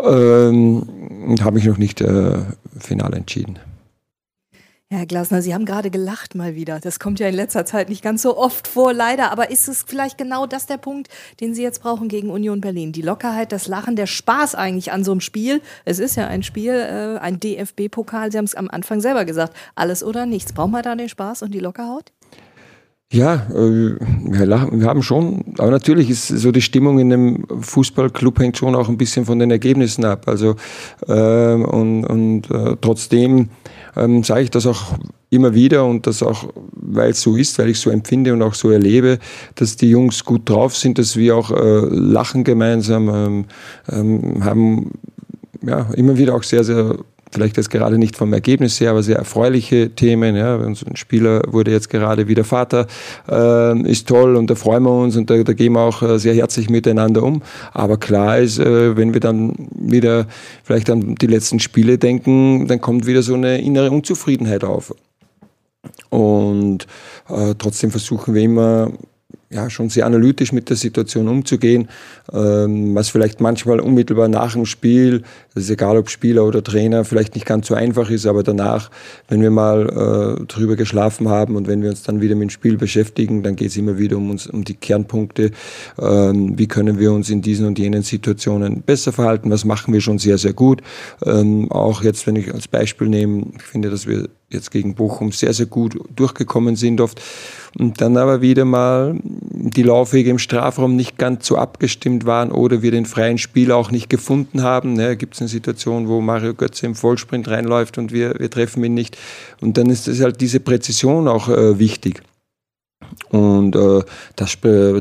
Ähm, 0.00 0.86
habe 1.40 1.56
mich 1.56 1.64
noch 1.64 1.78
nicht 1.78 2.00
äh, 2.00 2.38
final 2.78 3.12
entschieden. 3.14 3.58
Herr 4.88 5.04
Glasner, 5.04 5.42
Sie 5.42 5.52
haben 5.52 5.64
gerade 5.64 5.90
gelacht 5.90 6.36
mal 6.36 6.54
wieder. 6.54 6.78
Das 6.78 7.00
kommt 7.00 7.18
ja 7.18 7.26
in 7.26 7.34
letzter 7.34 7.66
Zeit 7.66 7.88
nicht 7.88 8.04
ganz 8.04 8.22
so 8.22 8.38
oft 8.38 8.68
vor, 8.68 8.92
leider. 8.92 9.32
Aber 9.32 9.50
ist 9.50 9.66
es 9.66 9.82
vielleicht 9.84 10.16
genau 10.16 10.46
das 10.46 10.66
der 10.66 10.76
Punkt, 10.76 11.08
den 11.40 11.54
Sie 11.54 11.62
jetzt 11.64 11.82
brauchen 11.82 12.06
gegen 12.06 12.30
Union 12.30 12.60
Berlin? 12.60 12.92
Die 12.92 13.02
Lockerheit, 13.02 13.50
das 13.50 13.66
Lachen, 13.66 13.96
der 13.96 14.06
Spaß 14.06 14.54
eigentlich 14.54 14.92
an 14.92 15.02
so 15.02 15.10
einem 15.10 15.20
Spiel. 15.20 15.60
Es 15.84 15.98
ist 15.98 16.14
ja 16.14 16.28
ein 16.28 16.44
Spiel, 16.44 16.70
äh, 16.72 17.18
ein 17.18 17.40
DFB-Pokal. 17.40 18.30
Sie 18.30 18.38
haben 18.38 18.44
es 18.44 18.54
am 18.54 18.68
Anfang 18.70 19.00
selber 19.00 19.24
gesagt. 19.24 19.56
Alles 19.74 20.04
oder 20.04 20.24
nichts. 20.24 20.52
Brauchen 20.52 20.70
wir 20.70 20.82
da 20.82 20.94
den 20.94 21.08
Spaß 21.08 21.42
und 21.42 21.52
die 21.52 21.58
Lockerhaut? 21.58 22.12
Ja, 23.12 23.46
äh, 23.50 23.96
wir, 23.98 24.86
haben 24.86 25.02
schon, 25.02 25.54
aber 25.58 25.72
natürlich 25.72 26.10
ist 26.10 26.28
so 26.28 26.52
die 26.52 26.62
Stimmung 26.62 27.00
in 27.00 27.10
dem 27.10 27.46
Fußballclub 27.60 28.38
hängt 28.38 28.56
schon 28.56 28.76
auch 28.76 28.88
ein 28.88 28.98
bisschen 28.98 29.26
von 29.26 29.40
den 29.40 29.50
Ergebnissen 29.50 30.04
ab. 30.04 30.28
Also 30.28 30.54
äh, 31.08 31.54
und, 31.54 32.04
und 32.04 32.50
äh, 32.52 32.76
trotzdem 32.80 33.48
ähm, 33.96 34.22
sage 34.22 34.42
ich 34.42 34.50
das 34.50 34.66
auch 34.66 34.98
immer 35.30 35.54
wieder 35.54 35.84
und 35.84 36.06
das 36.06 36.22
auch, 36.22 36.52
weil 36.72 37.10
es 37.10 37.22
so 37.22 37.36
ist, 37.36 37.58
weil 37.58 37.70
ich 37.70 37.80
so 37.80 37.90
empfinde 37.90 38.32
und 38.32 38.42
auch 38.42 38.54
so 38.54 38.70
erlebe, 38.70 39.18
dass 39.54 39.76
die 39.76 39.90
Jungs 39.90 40.24
gut 40.24 40.48
drauf 40.48 40.76
sind, 40.76 40.98
dass 40.98 41.16
wir 41.16 41.36
auch 41.36 41.50
äh, 41.50 41.80
lachen 41.90 42.44
gemeinsam, 42.44 43.08
ähm, 43.08 43.44
ähm, 43.90 44.44
haben 44.44 44.92
ja 45.62 45.88
immer 45.94 46.16
wieder 46.16 46.34
auch 46.34 46.42
sehr, 46.42 46.62
sehr 46.62 46.96
vielleicht 47.30 47.56
jetzt 47.56 47.70
gerade 47.70 47.98
nicht 47.98 48.16
vom 48.16 48.32
Ergebnis 48.32 48.80
her, 48.80 48.90
aber 48.90 49.02
sehr 49.02 49.16
erfreuliche 49.16 49.90
Themen. 49.90 50.36
Ja. 50.36 50.56
Ein 50.58 50.76
Spieler 50.94 51.42
wurde 51.48 51.70
jetzt 51.70 51.90
gerade 51.90 52.28
wieder 52.28 52.44
Vater, 52.44 52.86
äh, 53.28 53.80
ist 53.82 54.08
toll 54.08 54.36
und 54.36 54.48
da 54.50 54.54
freuen 54.54 54.84
wir 54.84 54.92
uns 54.92 55.16
und 55.16 55.28
da, 55.30 55.42
da 55.42 55.52
gehen 55.52 55.72
wir 55.72 55.80
auch 55.80 56.02
äh, 56.02 56.18
sehr 56.18 56.34
herzlich 56.34 56.70
miteinander 56.70 57.22
um. 57.22 57.42
Aber 57.72 57.98
klar 57.98 58.38
ist, 58.38 58.58
äh, 58.58 58.96
wenn 58.96 59.12
wir 59.12 59.20
dann 59.20 59.54
wieder 59.74 60.26
vielleicht 60.62 60.90
an 60.90 61.14
die 61.16 61.26
letzten 61.26 61.60
Spiele 61.60 61.98
denken, 61.98 62.66
dann 62.66 62.80
kommt 62.80 63.06
wieder 63.06 63.22
so 63.22 63.34
eine 63.34 63.60
innere 63.60 63.90
Unzufriedenheit 63.90 64.64
auf. 64.64 64.94
Und 66.10 66.86
äh, 67.28 67.54
trotzdem 67.58 67.90
versuchen 67.90 68.34
wir 68.34 68.42
immer 68.42 68.90
ja, 69.50 69.70
schon 69.70 69.88
sehr 69.90 70.06
analytisch 70.06 70.52
mit 70.52 70.68
der 70.68 70.76
Situation 70.76 71.28
umzugehen, 71.28 71.88
ähm, 72.32 72.94
was 72.94 73.10
vielleicht 73.10 73.40
manchmal 73.40 73.78
unmittelbar 73.78 74.28
nach 74.28 74.54
dem 74.54 74.66
Spiel, 74.66 75.22
das 75.54 75.64
ist 75.64 75.70
egal 75.70 75.96
ob 75.96 76.10
Spieler 76.10 76.44
oder 76.44 76.64
Trainer, 76.64 77.04
vielleicht 77.04 77.34
nicht 77.34 77.46
ganz 77.46 77.68
so 77.68 77.74
einfach 77.74 78.10
ist, 78.10 78.26
aber 78.26 78.42
danach, 78.42 78.90
wenn 79.28 79.40
wir 79.42 79.50
mal 79.50 80.38
äh, 80.40 80.44
drüber 80.46 80.74
geschlafen 80.74 81.28
haben 81.28 81.54
und 81.54 81.68
wenn 81.68 81.82
wir 81.82 81.90
uns 81.90 82.02
dann 82.02 82.20
wieder 82.20 82.34
mit 82.34 82.48
dem 82.48 82.50
Spiel 82.50 82.76
beschäftigen, 82.76 83.44
dann 83.44 83.54
geht 83.54 83.68
es 83.68 83.76
immer 83.76 83.98
wieder 83.98 84.16
um 84.16 84.30
uns, 84.30 84.48
um 84.48 84.64
die 84.64 84.74
Kernpunkte, 84.74 85.52
ähm, 86.00 86.58
wie 86.58 86.66
können 86.66 86.98
wir 86.98 87.12
uns 87.12 87.30
in 87.30 87.40
diesen 87.40 87.66
und 87.66 87.78
jenen 87.78 88.02
Situationen 88.02 88.82
besser 88.82 89.12
verhalten, 89.12 89.50
was 89.50 89.64
machen 89.64 89.94
wir 89.94 90.00
schon 90.00 90.18
sehr, 90.18 90.38
sehr 90.38 90.54
gut. 90.54 90.82
Ähm, 91.24 91.70
auch 91.70 92.02
jetzt, 92.02 92.26
wenn 92.26 92.34
ich 92.34 92.52
als 92.52 92.66
Beispiel 92.66 93.08
nehme, 93.08 93.46
ich 93.56 93.62
finde, 93.62 93.90
dass 93.90 94.08
wir 94.08 94.28
jetzt 94.48 94.70
gegen 94.70 94.94
Bochum 94.94 95.32
sehr, 95.32 95.52
sehr 95.52 95.66
gut 95.66 95.98
durchgekommen 96.14 96.76
sind 96.76 97.00
oft. 97.00 97.20
Und 97.78 98.00
dann 98.00 98.16
aber 98.16 98.40
wieder 98.40 98.64
mal 98.64 99.18
die 99.22 99.82
Laufwege 99.82 100.30
im 100.30 100.38
Strafraum 100.38 100.96
nicht 100.96 101.18
ganz 101.18 101.46
so 101.46 101.56
abgestimmt 101.56 102.24
waren 102.24 102.52
oder 102.52 102.80
wir 102.80 102.90
den 102.90 103.06
freien 103.06 103.38
Spieler 103.38 103.76
auch 103.76 103.90
nicht 103.90 104.08
gefunden 104.08 104.62
haben. 104.62 104.94
Ne, 104.94 105.16
Gibt 105.16 105.34
es 105.34 105.40
eine 105.40 105.48
Situation, 105.48 106.08
wo 106.08 106.20
Mario 106.20 106.54
Götze 106.54 106.86
im 106.86 106.94
Vollsprint 106.94 107.48
reinläuft 107.48 107.98
und 107.98 108.12
wir, 108.12 108.38
wir 108.38 108.50
treffen 108.50 108.84
ihn 108.84 108.94
nicht. 108.94 109.18
Und 109.60 109.76
dann 109.76 109.90
ist 109.90 110.08
es 110.08 110.20
halt 110.20 110.40
diese 110.40 110.60
Präzision 110.60 111.28
auch 111.28 111.48
äh, 111.48 111.78
wichtig. 111.78 112.22
Und 113.30 113.76
äh, 113.76 114.02
das 114.36 114.56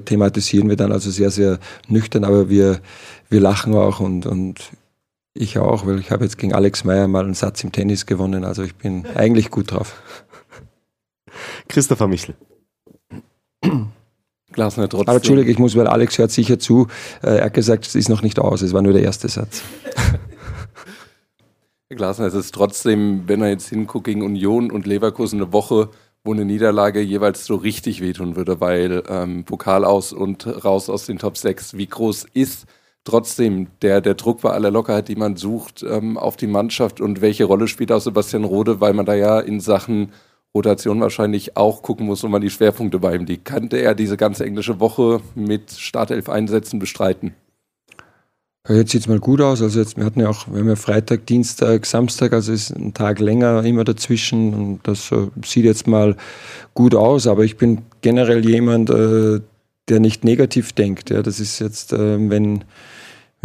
thematisieren 0.05 0.69
wir 0.69 0.75
dann 0.75 0.91
also 0.91 1.11
sehr, 1.11 1.31
sehr 1.31 1.59
nüchtern, 1.87 2.23
aber 2.23 2.49
wir, 2.49 2.81
wir 3.29 3.39
lachen 3.39 3.73
auch 3.73 3.99
und, 3.99 4.25
und 4.25 4.71
ich 5.35 5.59
auch, 5.59 5.85
weil 5.85 5.99
ich 5.99 6.09
habe 6.11 6.23
jetzt 6.23 6.37
gegen 6.37 6.53
Alex 6.53 6.85
Meyer 6.85 7.07
mal 7.07 7.25
einen 7.25 7.33
Satz 7.33 7.63
im 7.63 7.71
Tennis 7.71 8.05
gewonnen, 8.05 8.43
also 8.43 8.63
ich 8.63 8.75
bin 8.75 9.05
eigentlich 9.15 9.51
gut 9.51 9.71
drauf. 9.71 10.01
Christopher 11.67 12.07
Michel. 12.07 12.35
Glasner 14.51 14.87
trotzdem. 14.87 15.09
Aber 15.09 15.17
Entschuldigung, 15.17 15.51
ich 15.51 15.59
muss, 15.59 15.75
weil 15.75 15.87
Alex 15.87 16.17
hört 16.17 16.31
sicher 16.31 16.57
zu. 16.57 16.87
Äh, 17.21 17.39
er 17.39 17.45
hat 17.45 17.53
gesagt, 17.53 17.85
es 17.85 17.95
ist 17.95 18.07
noch 18.07 18.21
nicht 18.21 18.39
aus, 18.39 18.61
es 18.61 18.71
war 18.71 18.81
nur 18.81 18.93
der 18.93 19.03
erste 19.03 19.27
Satz. 19.27 19.61
Herr 21.89 21.97
Glasner, 21.97 22.27
es 22.27 22.33
ist 22.33 22.55
trotzdem, 22.55 23.27
wenn 23.27 23.41
er 23.41 23.49
jetzt 23.49 23.67
hinguckt 23.67 24.05
gegen 24.05 24.21
Union 24.21 24.71
und 24.71 24.87
Leverkusen 24.87 25.41
eine 25.41 25.51
Woche, 25.51 25.89
wo 26.23 26.31
eine 26.33 26.45
Niederlage 26.45 27.01
jeweils 27.01 27.45
so 27.45 27.55
richtig 27.55 28.01
wehtun 28.01 28.37
würde, 28.37 28.61
weil 28.61 29.03
ähm, 29.09 29.43
Pokal 29.43 29.83
aus 29.83 30.13
und 30.13 30.47
raus 30.63 30.89
aus 30.89 31.05
den 31.05 31.19
Top 31.19 31.37
6, 31.37 31.75
wie 31.77 31.87
groß 31.87 32.25
ist 32.33 32.65
trotzdem 33.05 33.67
der, 33.81 34.01
der 34.01 34.15
Druck 34.15 34.41
bei 34.41 34.51
aller 34.51 34.71
Lockerheit, 34.71 35.07
die 35.07 35.15
man 35.15 35.37
sucht, 35.37 35.85
ähm, 35.87 36.17
auf 36.17 36.35
die 36.35 36.47
Mannschaft 36.47 36.99
und 36.99 37.21
welche 37.21 37.45
Rolle 37.45 37.69
spielt 37.69 37.91
auch 37.91 38.01
Sebastian 38.01 38.43
Rode, 38.43 38.81
weil 38.81 38.93
man 38.93 39.05
da 39.05 39.13
ja 39.13 39.39
in 39.39 39.61
Sachen 39.61 40.11
Rotation 40.53 41.01
wahrscheinlich 41.01 41.55
auch 41.57 41.81
gucken 41.81 42.05
muss, 42.05 42.23
wo 42.23 42.27
man 42.27 42.41
die 42.41 42.49
Schwerpunkte 42.49 42.99
bei 42.99 43.15
ihm 43.15 43.25
liegt. 43.25 43.45
Kannte 43.45 43.77
er 43.77 43.93
diese 43.93 44.17
ganze 44.17 44.45
englische 44.45 44.79
Woche 44.79 45.21
mit 45.35 45.71
Startelf-Einsätzen 45.71 46.79
bestreiten? 46.79 47.33
Ja, 48.67 48.75
jetzt 48.75 48.91
sieht 48.91 49.01
es 49.01 49.07
mal 49.07 49.19
gut 49.19 49.41
aus. 49.41 49.61
Also 49.61 49.79
jetzt, 49.79 49.97
wir 49.97 50.05
hatten 50.05 50.21
ja 50.21 50.29
auch, 50.29 50.47
wir 50.47 50.59
haben 50.59 50.69
ja 50.69 50.75
Freitag, 50.75 51.27
Dienstag, 51.27 51.85
Samstag, 51.85 52.33
also 52.33 52.51
ist 52.51 52.71
ein 52.71 52.93
Tag 52.93 53.19
länger 53.19 53.63
immer 53.63 53.83
dazwischen 53.83 54.53
und 54.53 54.79
das 54.83 55.11
äh, 55.11 55.27
sieht 55.45 55.65
jetzt 55.65 55.87
mal 55.87 56.15
gut 56.73 56.95
aus. 56.95 57.27
Aber 57.27 57.43
ich 57.43 57.57
bin 57.57 57.83
generell 58.01 58.43
jemand, 58.49 58.89
äh, 58.89 59.41
der 59.89 59.99
nicht 59.99 60.23
negativ 60.23 60.73
denkt. 60.73 61.09
Ja, 61.09 61.21
das 61.21 61.39
ist 61.39 61.59
jetzt, 61.59 61.93
äh, 61.93 62.29
wenn 62.29 62.63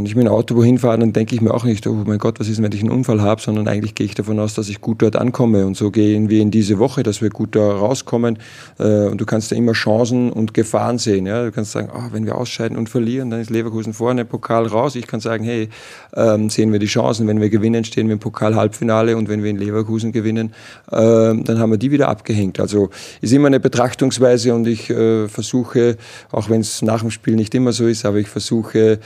wenn 0.00 0.06
ich 0.06 0.16
mit 0.16 0.26
dem 0.26 0.32
Auto 0.32 0.56
wohin 0.56 0.78
fahre, 0.78 0.98
dann 0.98 1.12
denke 1.12 1.34
ich 1.34 1.42
mir 1.42 1.52
auch 1.52 1.64
nicht, 1.64 1.86
oh 1.86 1.92
mein 2.06 2.16
Gott, 2.16 2.40
was 2.40 2.48
ist, 2.48 2.62
wenn 2.62 2.72
ich 2.72 2.80
einen 2.80 2.90
Unfall 2.90 3.20
habe, 3.20 3.42
sondern 3.42 3.68
eigentlich 3.68 3.94
gehe 3.94 4.06
ich 4.06 4.14
davon 4.14 4.38
aus, 4.38 4.54
dass 4.54 4.70
ich 4.70 4.80
gut 4.80 5.02
dort 5.02 5.14
ankomme. 5.14 5.66
Und 5.66 5.76
so 5.76 5.90
gehen 5.90 6.30
wir 6.30 6.40
in 6.40 6.50
diese 6.50 6.78
Woche, 6.78 7.02
dass 7.02 7.20
wir 7.20 7.28
gut 7.28 7.54
da 7.54 7.70
rauskommen. 7.70 8.38
Äh, 8.78 9.08
und 9.08 9.20
du 9.20 9.26
kannst 9.26 9.52
da 9.52 9.56
immer 9.56 9.72
Chancen 9.72 10.32
und 10.32 10.54
Gefahren 10.54 10.96
sehen. 10.96 11.26
Du 11.26 11.52
kannst 11.52 11.72
sagen, 11.72 11.90
oh, 11.94 12.12
wenn 12.12 12.24
wir 12.24 12.38
ausscheiden 12.38 12.78
und 12.78 12.88
verlieren, 12.88 13.28
dann 13.28 13.42
ist 13.42 13.50
Leverkusen 13.50 13.92
vorne, 13.92 14.24
Pokal 14.24 14.68
raus. 14.68 14.96
Ich 14.96 15.06
kann 15.06 15.20
sagen, 15.20 15.44
hey, 15.44 15.68
ähm, 16.16 16.48
sehen 16.48 16.72
wir 16.72 16.78
die 16.78 16.86
Chancen. 16.86 17.26
Wenn 17.26 17.42
wir 17.42 17.50
gewinnen, 17.50 17.84
stehen 17.84 18.06
wir 18.06 18.14
im 18.14 18.20
Pokal-Halbfinale. 18.20 19.18
Und 19.18 19.28
wenn 19.28 19.42
wir 19.42 19.50
in 19.50 19.58
Leverkusen 19.58 20.12
gewinnen, 20.12 20.54
äh, 20.90 20.96
dann 20.96 21.58
haben 21.58 21.72
wir 21.72 21.78
die 21.78 21.90
wieder 21.90 22.08
abgehängt. 22.08 22.58
Also 22.58 22.88
ist 23.20 23.34
immer 23.34 23.48
eine 23.48 23.60
Betrachtungsweise 23.60 24.54
und 24.54 24.66
ich 24.66 24.88
äh, 24.88 25.28
versuche, 25.28 25.98
auch 26.32 26.48
wenn 26.48 26.62
es 26.62 26.80
nach 26.80 27.02
dem 27.02 27.10
Spiel 27.10 27.36
nicht 27.36 27.54
immer 27.54 27.72
so 27.72 27.86
ist, 27.86 28.06
aber 28.06 28.16
ich 28.16 28.28
versuche, 28.28 28.98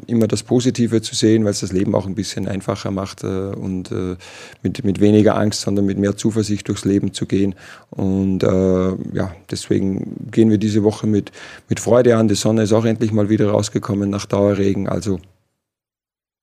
immer 0.00 0.26
das 0.26 0.42
Positive 0.42 1.02
zu 1.02 1.14
sehen, 1.14 1.44
weil 1.44 1.52
es 1.52 1.60
das 1.60 1.72
Leben 1.72 1.94
auch 1.94 2.06
ein 2.06 2.14
bisschen 2.14 2.48
einfacher 2.48 2.90
macht 2.90 3.24
äh, 3.24 3.26
und 3.26 3.90
äh, 3.90 4.16
mit, 4.62 4.84
mit 4.84 5.00
weniger 5.00 5.36
Angst, 5.36 5.62
sondern 5.62 5.86
mit 5.86 5.98
mehr 5.98 6.16
Zuversicht 6.16 6.68
durchs 6.68 6.84
Leben 6.84 7.12
zu 7.12 7.26
gehen. 7.26 7.54
Und 7.90 8.42
äh, 8.42 8.88
ja, 9.14 9.34
deswegen 9.50 10.28
gehen 10.30 10.50
wir 10.50 10.58
diese 10.58 10.82
Woche 10.82 11.06
mit, 11.06 11.32
mit 11.68 11.80
Freude 11.80 12.16
an. 12.16 12.28
Die 12.28 12.34
Sonne 12.34 12.62
ist 12.62 12.72
auch 12.72 12.84
endlich 12.84 13.12
mal 13.12 13.28
wieder 13.28 13.50
rausgekommen 13.50 14.10
nach 14.10 14.26
Dauerregen. 14.26 14.88
Also 14.88 15.20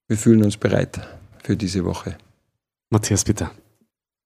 wir 0.08 0.18
fühlen 0.18 0.44
uns 0.44 0.58
bereit 0.58 1.00
für 1.44 1.56
diese 1.56 1.86
Woche. 1.86 2.18
Matthias, 2.90 3.24
bitte. 3.24 3.52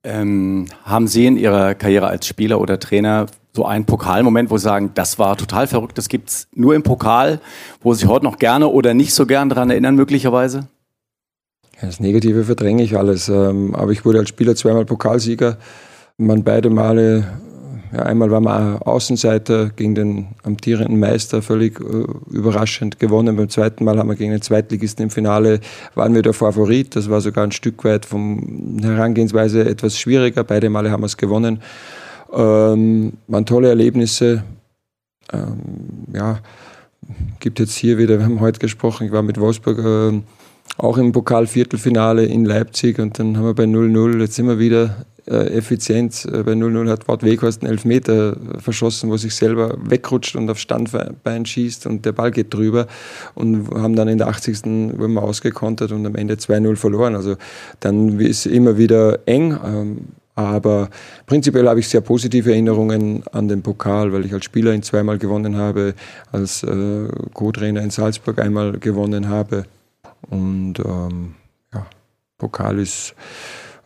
Ähm, 0.05 0.67
haben 0.83 1.07
Sie 1.07 1.25
in 1.25 1.37
Ihrer 1.37 1.75
Karriere 1.75 2.07
als 2.07 2.27
Spieler 2.27 2.59
oder 2.59 2.79
Trainer 2.79 3.27
so 3.55 3.65
einen 3.65 3.85
Pokalmoment, 3.85 4.49
wo 4.49 4.57
Sie 4.57 4.63
sagen, 4.63 4.91
das 4.95 5.19
war 5.19 5.37
total 5.37 5.67
verrückt, 5.67 5.97
das 5.97 6.09
gibt 6.09 6.29
es 6.29 6.47
nur 6.53 6.73
im 6.73 6.81
Pokal, 6.81 7.39
wo 7.81 7.93
Sie 7.93 8.01
sich 8.01 8.09
heute 8.09 8.25
noch 8.25 8.39
gerne 8.39 8.67
oder 8.67 8.93
nicht 8.93 9.13
so 9.13 9.27
gern 9.27 9.49
daran 9.49 9.69
erinnern, 9.69 9.95
möglicherweise? 9.95 10.67
Das 11.79 11.99
Negative 11.99 12.45
verdränge 12.45 12.81
ich 12.81 12.97
alles. 12.97 13.29
Ähm, 13.29 13.75
aber 13.75 13.91
ich 13.91 14.05
wurde 14.05 14.19
als 14.19 14.29
Spieler 14.29 14.55
zweimal 14.55 14.85
Pokalsieger. 14.85 15.57
Man 16.17 16.43
beide 16.43 16.69
Male, 16.69 17.25
ja, 17.91 18.03
einmal 18.03 18.31
war 18.31 18.39
man 18.39 18.77
Außenseiter 18.77 19.69
gegen 19.69 19.93
den 19.93 20.27
amtierenden 20.43 20.99
Meister, 20.99 21.41
völlig 21.41 21.79
äh, 21.79 22.05
überraschend 22.31 22.99
gewonnen. 22.99 23.35
Beim 23.35 23.49
zweiten 23.49 23.83
Mal 23.83 23.99
haben 23.99 24.09
wir 24.09 24.15
gegen 24.15 24.31
den 24.31 24.41
Zweitligisten 24.41 25.03
im 25.03 25.09
Finale, 25.09 25.59
waren 25.93 26.15
wir 26.15 26.21
der 26.21 26.33
Favorit. 26.33 26.95
Das 26.95 27.09
war 27.09 27.21
sogar 27.21 27.43
ein 27.43 27.51
Stück 27.51 27.83
weit 27.83 28.05
vom 28.05 28.79
Herangehensweise 28.81 29.65
etwas 29.65 29.99
schwieriger. 29.99 30.43
Beide 30.43 30.69
Male 30.69 30.89
haben 30.89 31.01
wir 31.01 31.07
es 31.07 31.17
gewonnen. 31.17 31.59
Ähm, 32.33 33.13
waren 33.27 33.45
tolle 33.45 33.69
Erlebnisse. 33.69 34.43
Ähm, 35.31 35.57
ja, 36.13 36.39
gibt 37.39 37.59
jetzt 37.59 37.75
hier 37.75 37.97
wieder, 37.97 38.17
wir 38.17 38.25
haben 38.25 38.39
heute 38.39 38.59
gesprochen, 38.59 39.07
ich 39.07 39.11
war 39.11 39.23
mit 39.23 39.39
Wolfsburg 39.39 39.79
äh, 39.79 40.21
auch 40.77 40.97
im 40.97 41.11
Pokalviertelfinale 41.11 42.25
in 42.25 42.45
Leipzig 42.45 42.99
und 42.99 43.19
dann 43.19 43.37
haben 43.37 43.45
wir 43.45 43.53
bei 43.53 43.65
0-0, 43.65 44.19
jetzt 44.19 44.35
sind 44.35 44.47
wir 44.47 44.59
wieder 44.59 45.05
äh, 45.27 45.57
Effizienz. 45.57 46.25
Äh, 46.25 46.43
bei 46.43 46.53
0-0 46.53 46.89
hat 46.89 47.07
Wort 47.07 47.23
Weghorst 47.23 47.61
einen 47.61 47.71
Elfmeter 47.71 48.35
verschossen, 48.59 49.09
wo 49.09 49.17
sich 49.17 49.35
selber 49.35 49.77
wegrutscht 49.81 50.35
und 50.35 50.49
auf 50.49 50.59
Standbein 50.59 51.45
schießt 51.45 51.85
und 51.85 52.05
der 52.05 52.11
Ball 52.11 52.31
geht 52.31 52.53
drüber 52.53 52.87
und 53.35 53.69
haben 53.73 53.95
dann 53.95 54.07
in 54.07 54.17
der 54.17 54.27
80. 54.27 54.63
wurden 54.97 55.13
wir 55.13 55.23
ausgekontert 55.23 55.91
und 55.91 56.05
am 56.05 56.15
Ende 56.15 56.35
2-0 56.35 56.75
verloren. 56.75 57.15
Also 57.15 57.35
dann 57.79 58.19
ist 58.19 58.45
immer 58.45 58.77
wieder 58.77 59.19
eng. 59.25 59.57
Ähm, 59.63 59.97
aber 60.35 60.89
prinzipiell 61.25 61.67
habe 61.67 61.79
ich 61.79 61.87
sehr 61.87 62.01
positive 62.01 62.51
Erinnerungen 62.51 63.23
an 63.31 63.47
den 63.47 63.61
Pokal, 63.61 64.11
weil 64.13 64.25
ich 64.25 64.33
als 64.33 64.45
Spieler 64.45 64.73
ihn 64.73 64.81
zweimal 64.81 65.17
gewonnen 65.17 65.57
habe, 65.57 65.93
als 66.31 66.63
äh, 66.63 67.07
Co-Trainer 67.33 67.81
in 67.81 67.91
Salzburg 67.91 68.39
einmal 68.39 68.79
gewonnen 68.79 69.29
habe. 69.29 69.65
Und 70.29 70.79
ähm, 70.79 71.35
ja, 71.73 71.85
Pokal 72.37 72.79
ist 72.79 73.13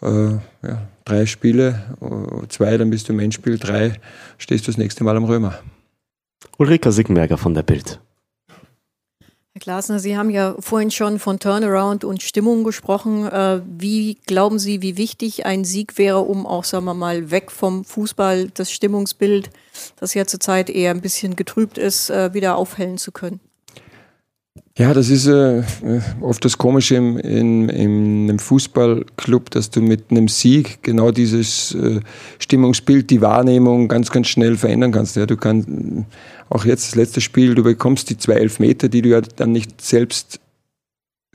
äh, 0.01 0.32
ja, 0.32 0.88
drei 1.04 1.25
Spiele, 1.25 1.84
äh, 2.01 2.48
zwei, 2.48 2.77
dann 2.77 2.89
bist 2.89 3.10
du 3.10 3.13
im 3.13 3.20
Endspiel, 3.20 3.58
drei 3.58 3.94
stehst 4.38 4.68
du 4.68 4.72
das 4.72 4.77
nächste 4.77 5.04
Mal 5.04 5.18
am 5.18 5.25
Römer. 5.25 5.60
Ulrika 6.58 6.92
Siggenberger 6.92 7.38
von 7.38 7.54
der 7.54 7.63
Bild. 7.63 8.00
Herr 9.58 9.74
Glasner, 9.74 9.98
Sie 9.98 10.16
haben 10.16 10.30
ja 10.30 10.56
vorhin 10.60 10.92
schon 10.92 11.18
von 11.18 11.40
Turnaround 11.40 12.04
und 12.04 12.22
Stimmung 12.22 12.64
gesprochen. 12.64 13.26
Äh, 13.26 13.62
wie 13.66 14.20
glauben 14.28 14.60
Sie, 14.60 14.84
wie 14.84 14.98
wichtig 14.98 15.48
ein 15.48 15.66
Sieg 15.66 15.98
wäre, 15.98 16.20
um 16.20 16.46
auch, 16.46 16.64
sagen 16.64 16.86
wir 16.86 16.94
mal, 16.94 17.32
weg 17.32 17.50
vom 17.50 17.84
Fußball 17.84 18.52
das 18.54 18.72
Stimmungsbild, 18.72 19.50
das 19.96 20.14
ja 20.14 20.28
zurzeit 20.28 20.70
eher 20.70 20.92
ein 20.92 21.02
bisschen 21.02 21.36
getrübt 21.36 21.80
ist, 21.80 22.12
äh, 22.12 22.36
wieder 22.36 22.56
aufhellen 22.56 23.00
zu 23.00 23.12
können? 23.12 23.40
Ja, 24.78 24.94
das 24.94 25.10
ist 25.10 25.26
äh, 25.26 25.64
oft 26.22 26.46
das 26.46 26.60
Komische 26.60 26.96
im, 26.96 27.18
in 27.18 27.70
einem 27.72 28.38
Fußballclub, 28.38 29.50
dass 29.50 29.72
du 29.72 29.82
mit 29.82 30.12
einem 30.12 30.28
Sieg 30.28 30.84
genau 30.84 31.10
dieses 31.10 31.74
äh, 31.74 32.00
Stimmungsbild, 32.38 33.10
die 33.10 33.22
Wahrnehmung 33.22 33.88
ganz, 33.88 34.12
ganz 34.12 34.28
schnell 34.28 34.56
verändern 34.56 34.92
kannst. 34.92 35.16
Ja, 35.16 35.26
du 35.26 35.36
kannst 35.36 35.68
auch 36.50 36.64
jetzt 36.64 36.90
das 36.90 36.96
letzte 36.96 37.22
Spiel, 37.22 37.56
du 37.56 37.64
bekommst 37.64 38.12
die 38.12 38.18
zwei 38.18 38.34
Elfmeter, 38.34 38.88
die 38.88 39.02
du 39.02 39.10
ja 39.10 39.22
dann 39.22 39.52
nicht 39.52 39.82
selbst 39.82 40.40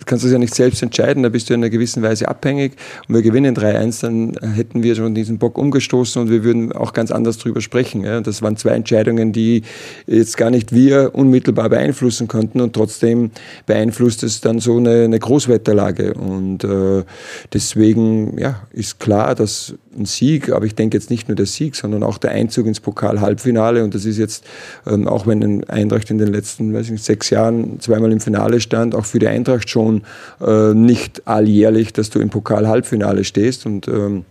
Du 0.03 0.07
kannst 0.07 0.25
das 0.25 0.33
ja 0.33 0.39
nicht 0.39 0.53
selbst 0.53 0.83
entscheiden, 0.83 1.23
da 1.23 1.29
bist 1.29 1.49
du 1.49 1.55
in 1.55 1.61
einer 1.61 1.71
gewissen 1.71 2.03
Weise 2.03 2.27
abhängig. 2.27 2.73
Und 3.07 3.15
wir 3.15 3.23
gewinnen 3.23 3.55
3-1, 3.55 4.01
dann 4.01 4.53
hätten 4.53 4.83
wir 4.83 4.97
schon 4.97 5.15
diesen 5.15 5.39
Bock 5.39 5.57
umgestoßen 5.57 6.21
und 6.21 6.29
wir 6.29 6.43
würden 6.43 6.73
auch 6.73 6.93
ganz 6.93 7.13
anders 7.13 7.39
drüber 7.39 7.61
sprechen. 7.61 8.03
Das 8.25 8.43
waren 8.43 8.57
zwei 8.57 8.71
Entscheidungen, 8.71 9.33
die 9.33 9.63
jetzt 10.09 10.37
gar 10.37 10.51
nicht 10.51 10.73
wir 10.73 11.15
unmittelbar 11.15 11.69
beeinflussen 11.69 12.27
konnten 12.27 12.61
und 12.61 12.73
trotzdem 12.73 13.31
beeinflusst 13.67 14.25
es 14.25 14.41
dann 14.41 14.59
so 14.59 14.77
eine, 14.77 15.05
eine 15.05 15.21
Großwetterlage. 15.21 16.15
Und 16.15 16.65
äh, 16.65 17.05
deswegen 17.53 18.41
ja, 18.41 18.67
ist 18.73 18.99
klar, 18.99 19.37
dass 19.37 19.77
ein 19.97 20.07
Sieg, 20.07 20.51
aber 20.51 20.65
ich 20.65 20.75
denke 20.75 20.97
jetzt 20.97 21.11
nicht 21.11 21.29
nur 21.29 21.35
der 21.35 21.47
Sieg, 21.47 21.77
sondern 21.77 22.03
auch 22.03 22.19
der 22.19 22.33
Einzug 22.33 22.67
ins 22.67 22.81
Pokal-Halbfinale 22.81 23.85
und 23.85 23.95
das 23.95 24.05
ist 24.05 24.19
jetzt, 24.19 24.45
ähm, 24.87 25.07
auch 25.07 25.27
wenn 25.27 25.43
ein 25.43 25.65
Eintracht 25.65 26.11
in 26.11 26.19
den 26.19 26.29
letzten 26.29 26.73
weiß 26.73 26.91
nicht, 26.91 27.05
sechs 27.05 27.31
Jahren 27.31 27.81
zweimal 27.81 28.13
im 28.13 28.21
Finale 28.21 28.61
stand, 28.61 28.95
auch 28.95 29.05
für 29.05 29.19
die 29.19 29.29
Eintracht 29.29 29.69
schon 29.69 30.03
äh, 30.41 30.75
nicht 30.75 31.27
alljährlich, 31.27 31.93
dass 31.93 32.11
du 32.11 32.21
im 32.21 32.31
Pokal-Halbfinale 32.31 33.25
stehst. 33.25 33.67
Und 33.67 33.89
ähm, 33.89 34.25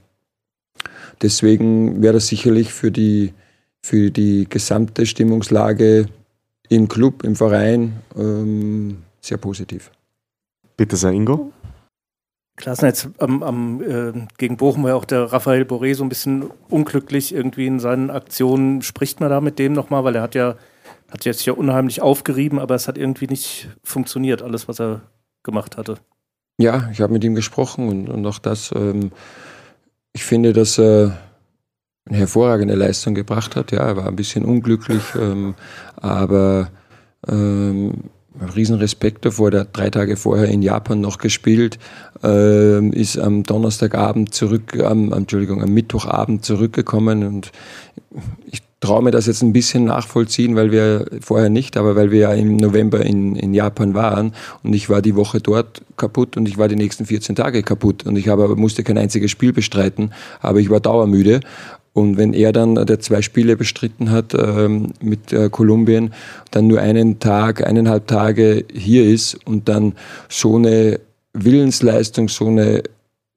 deswegen 1.21 2.01
wäre 2.01 2.13
das 2.13 2.27
sicherlich 2.27 2.73
für 2.73 2.91
die, 2.91 3.33
für 3.81 4.11
die 4.11 4.47
gesamte 4.49 5.05
Stimmungslage 5.05 6.07
im 6.69 6.87
Club, 6.87 7.23
im 7.23 7.35
Verein 7.35 7.93
ähm, 8.17 8.97
sehr 9.19 9.37
positiv. 9.37 9.91
Bitte 10.77 10.95
sehr, 10.95 11.11
Ingo. 11.11 11.51
Klassen 12.61 12.85
jetzt 12.85 13.09
am, 13.17 13.43
am 13.43 13.81
äh, 13.81 14.13
gegen 14.37 14.57
Bochum 14.57 14.83
war 14.83 14.91
ja 14.91 14.95
auch 14.95 15.05
der 15.05 15.33
Raphael 15.33 15.63
Boré 15.63 15.95
so 15.95 16.03
ein 16.03 16.09
bisschen 16.09 16.49
unglücklich 16.69 17.33
irgendwie 17.33 17.67
in 17.67 17.79
seinen 17.79 18.09
Aktionen. 18.09 18.81
Spricht 18.81 19.19
man 19.19 19.29
da 19.29 19.41
mit 19.41 19.59
dem 19.59 19.73
nochmal, 19.73 20.03
weil 20.03 20.15
er 20.15 20.21
hat 20.21 20.35
ja 20.35 20.55
hat 21.11 21.25
jetzt 21.25 21.45
ja 21.45 21.53
unheimlich 21.53 22.01
aufgerieben, 22.01 22.57
aber 22.57 22.75
es 22.75 22.87
hat 22.87 22.97
irgendwie 22.97 23.27
nicht 23.27 23.69
funktioniert, 23.83 24.41
alles, 24.41 24.67
was 24.67 24.79
er 24.79 25.01
gemacht 25.43 25.77
hatte. 25.77 25.97
Ja, 26.57 26.89
ich 26.91 27.01
habe 27.01 27.11
mit 27.11 27.23
ihm 27.23 27.35
gesprochen 27.35 27.89
und, 27.89 28.09
und 28.09 28.25
auch 28.25 28.39
das. 28.39 28.71
Ähm, 28.73 29.11
ich 30.13 30.23
finde, 30.23 30.53
dass 30.53 30.79
er 30.79 31.17
eine 32.05 32.17
hervorragende 32.17 32.75
Leistung 32.75 33.13
gebracht 33.13 33.55
hat. 33.55 33.71
Ja, 33.71 33.79
er 33.79 33.97
war 33.97 34.07
ein 34.07 34.15
bisschen 34.15 34.45
unglücklich, 34.45 35.03
ähm, 35.15 35.55
aber 35.97 36.69
ähm, 37.27 38.09
riesen 38.55 38.77
Respekt 38.77 39.25
davor. 39.25 39.51
Der 39.51 39.65
drei 39.65 39.89
Tage 39.89 40.17
vorher 40.17 40.47
in 40.47 40.61
Japan 40.61 41.01
noch 41.01 41.17
gespielt, 41.17 41.79
ähm, 42.23 42.93
ist 42.93 43.17
am 43.17 43.43
Donnerstagabend 43.43 44.33
zurück, 44.33 44.79
am, 44.79 45.11
Entschuldigung, 45.11 45.61
am 45.61 45.73
Mittwochabend 45.73 46.45
zurückgekommen 46.45 47.25
und 47.25 47.51
ich 48.45 48.61
traue 48.81 49.03
mir 49.03 49.11
das 49.11 49.27
jetzt 49.27 49.43
ein 49.43 49.53
bisschen 49.53 49.85
nachvollziehen, 49.85 50.55
weil 50.55 50.71
wir 50.71 51.05
vorher 51.21 51.49
nicht, 51.49 51.77
aber 51.77 51.95
weil 51.95 52.09
wir 52.09 52.19
ja 52.19 52.33
im 52.33 52.57
November 52.57 53.05
in, 53.05 53.35
in 53.35 53.53
Japan 53.53 53.93
waren 53.93 54.33
und 54.63 54.73
ich 54.73 54.89
war 54.89 55.03
die 55.03 55.15
Woche 55.15 55.39
dort 55.39 55.83
kaputt 55.97 56.35
und 56.35 56.47
ich 56.47 56.57
war 56.57 56.67
die 56.67 56.75
nächsten 56.75 57.05
14 57.05 57.35
Tage 57.35 57.61
kaputt 57.61 58.05
und 58.05 58.17
ich 58.17 58.27
habe, 58.27 58.55
musste 58.55 58.83
kein 58.83 58.97
einziges 58.97 59.29
Spiel 59.29 59.53
bestreiten, 59.53 60.11
aber 60.41 60.59
ich 60.59 60.71
war 60.71 60.79
dauermüde 60.79 61.41
und 61.93 62.17
wenn 62.17 62.33
er 62.33 62.53
dann, 62.53 62.75
der 62.75 62.99
zwei 62.99 63.21
Spiele 63.21 63.57
bestritten 63.57 64.11
hat 64.11 64.33
ähm, 64.33 64.93
mit 65.01 65.33
äh, 65.33 65.49
Kolumbien, 65.49 66.13
dann 66.49 66.67
nur 66.67 66.79
einen 66.79 67.19
Tag, 67.19 67.65
eineinhalb 67.65 68.07
Tage 68.07 68.65
hier 68.73 69.05
ist 69.05 69.35
und 69.45 69.67
dann 69.67 69.93
so 70.29 70.55
eine 70.55 70.99
Willensleistung, 71.33 72.29
so 72.29 72.47
eine 72.47 72.83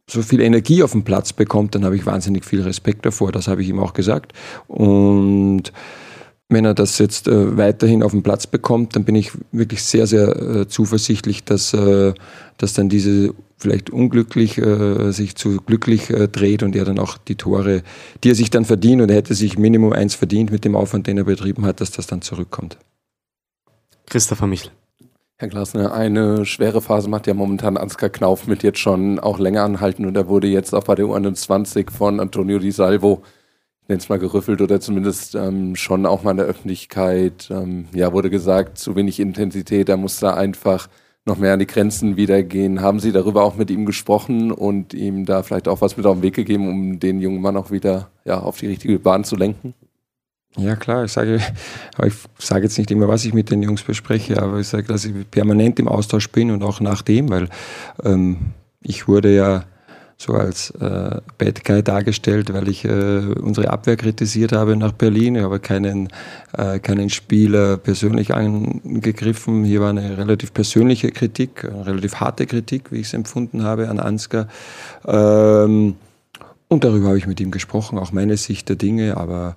so 0.09 0.23
viel 0.23 0.41
Energie 0.41 0.83
auf 0.83 0.93
dem 0.93 1.03
Platz 1.03 1.33
bekommt, 1.33 1.75
dann 1.75 1.85
habe 1.85 1.97
ich 1.97 2.05
wahnsinnig 2.05 2.45
viel 2.45 2.63
Respekt 2.63 3.07
davor. 3.07 3.33
Das 3.33 3.49
habe 3.49 3.63
ich 3.63 3.69
ihm 3.69 3.79
auch 3.79 3.95
gesagt. 3.95 4.35
Und 4.69 5.73
wenn 6.49 6.65
er 6.65 6.75
das 6.75 6.99
jetzt 6.99 7.27
äh, 7.27 7.57
weiterhin 7.57 8.03
auf 8.03 8.13
den 8.13 8.23
Platz 8.23 8.47
bekommt, 8.47 8.95
dann 8.97 9.05
bin 9.05 9.15
ich 9.15 9.33
wirklich 9.53 9.83
sehr, 9.83 10.07
sehr 10.07 10.37
äh, 10.37 10.69
zuversichtlich, 10.69 11.45
dass, 11.45 11.73
äh, 11.73 12.13
dass 12.59 12.75
dann 12.75 12.89
diese 12.89 13.35
vielleicht 13.57 13.91
unglücklich 13.91 14.59
äh, 14.59 15.11
sich 15.11 15.37
zu 15.37 15.57
glücklich 15.57 16.11
äh, 16.11 16.29
dreht 16.29 16.63
und 16.63 16.77
er 16.77 16.85
dann 16.85 16.99
auch 16.99 17.17
die 17.17 17.37
Tore, 17.37 17.83
die 18.23 18.31
er 18.31 18.35
sich 18.35 18.51
dann 18.51 18.67
verdient 18.67 19.01
und 19.01 19.11
er 19.11 19.17
hätte 19.17 19.35
sich 19.35 19.59
Minimum 19.59 19.93
eins 19.93 20.15
verdient 20.15 20.51
mit 20.51 20.65
dem 20.65 20.77
Aufwand, 20.77 21.07
den 21.07 21.19
er 21.19 21.25
betrieben 21.25 21.65
hat, 21.65 21.81
dass 21.81 21.91
das 21.91 22.07
dann 22.07 22.21
zurückkommt. 22.21 22.77
Christopher 24.07 24.47
Michel. 24.47 24.71
Herr 25.37 25.49
Glasner, 25.49 25.93
eine 25.93 26.47
schwere 26.47 26.81
Phase 26.81 27.09
macht 27.09 27.27
ja 27.27 27.35
momentan 27.35 27.77
Ansgar 27.77 28.11
Knauf 28.11 28.47
mit 28.47 28.63
jetzt 28.63 28.79
schon 28.79 29.19
auch 29.19 29.39
länger 29.39 29.65
anhalten 29.65 30.05
und 30.05 30.17
er 30.17 30.29
wurde 30.29 30.47
jetzt 30.47 30.75
auch 30.75 30.85
bei 30.85 30.95
der 30.95 31.07
U21 31.07 31.91
von 31.91 32.21
Antonio 32.21 32.59
Di 32.59 32.71
Salvo, 32.71 33.23
nenne 33.89 33.99
es 33.99 34.09
mal 34.09 34.19
gerüffelt 34.19 34.61
oder 34.63 34.81
zumindest 34.81 35.35
ähm, 35.35 35.77
schon 35.77 36.07
auch 36.07 36.23
mal 36.23 36.33
in 36.33 36.39
der 36.39 36.47
Öffentlichkeit, 36.47 37.49
ähm, 37.51 37.87
ja, 37.95 38.13
wurde 38.13 38.31
gesagt, 38.31 38.79
zu 38.79 38.97
wenig 38.97 39.21
Intensität, 39.21 39.89
er 39.89 39.97
muss 39.97 40.21
da 40.21 40.35
einfach 40.35 40.89
noch 41.27 41.39
mehr 41.39 41.55
an 41.55 41.59
die 41.59 41.67
Grenzen 41.67 42.17
wieder 42.17 42.43
gehen. 42.43 42.83
Haben 42.83 43.01
Sie 43.01 43.13
darüber 43.13 43.45
auch 43.45 43.57
mit 43.57 43.71
ihm 43.71 43.87
gesprochen 43.87 44.53
und 44.53 44.93
ihm 44.93 45.25
da 45.25 45.43
vielleicht 45.43 45.69
auch 45.69 45.81
was 45.81 45.97
mit 45.97 46.05
auf 46.07 46.17
den 46.17 46.23
Weg 46.23 46.35
gegeben, 46.35 46.69
um 46.69 47.01
den 47.01 47.21
jungen 47.21 47.41
Mann 47.41 47.57
auch 47.57 47.71
wieder 47.71 48.11
ja, 48.25 48.41
auf 48.41 48.59
die 48.59 48.67
richtige 48.67 48.99
Bahn 48.99 49.25
zu 49.25 49.37
lenken? 49.37 49.75
Ja 50.57 50.77
klar, 50.77 51.05
ich 51.05 51.13
sage, 51.13 51.41
ich 52.05 52.15
sage 52.39 52.65
jetzt 52.65 52.79
nicht 52.79 52.91
immer, 52.91 53.09
was 53.09 53.25
ich 53.25 53.35
mit 53.35 53.51
den 53.51 53.63
Jungs 53.63 53.83
bespreche, 53.83 54.41
aber 54.41 54.61
ich 54.61 54.69
sage, 54.69 54.87
dass 54.87 55.05
ich 55.05 55.13
permanent 55.31 55.81
im 55.81 55.89
Austausch 55.89 56.31
bin 56.31 56.51
und 56.51 56.63
auch 56.63 56.81
nach 56.81 57.03
dem, 57.03 57.29
weil 57.29 57.49
ähm, 58.05 58.53
ich 58.81 59.09
wurde 59.09 59.35
ja 59.35 59.65
so 60.25 60.35
als 60.35 60.71
äh, 60.71 61.21
Bad 61.39 61.65
Guy 61.65 61.83
dargestellt, 61.83 62.53
weil 62.53 62.69
ich 62.69 62.85
äh, 62.85 62.89
unsere 62.89 63.71
Abwehr 63.71 63.97
kritisiert 63.97 64.53
habe 64.53 64.75
nach 64.77 64.93
Berlin. 64.93 65.37
Ich 65.37 65.43
habe 65.43 65.61
keinen, 65.61 66.09
äh, 66.57 66.79
keinen 66.79 67.11
Spieler 67.11 67.77
persönlich 67.77 68.35
angegriffen. 68.35 69.65
Hier 69.65 69.81
war 69.81 69.91
eine 69.91 70.17
relativ 70.17 70.55
persönliche 70.55 71.11
Kritik, 71.11 71.65
eine 71.65 71.87
relativ 71.87 72.17
harte 72.17 72.47
Kritik, 72.47 72.91
wie 72.91 73.01
ich 73.01 73.09
es 73.09 73.15
empfunden 73.15 73.65
habe, 73.65 73.89
an 73.89 74.01
Ansgar. 74.01 74.49
Ähm, 75.07 75.97
und 76.69 76.85
darüber 76.85 77.09
habe 77.09 77.19
ich 77.19 77.27
mit 77.27 77.41
ihm 77.41 77.51
gesprochen, 77.51 77.99
auch 77.99 78.13
meine 78.13 78.37
Sicht 78.39 78.69
der 78.71 78.77
Dinge, 78.77 79.19
aber 79.19 79.57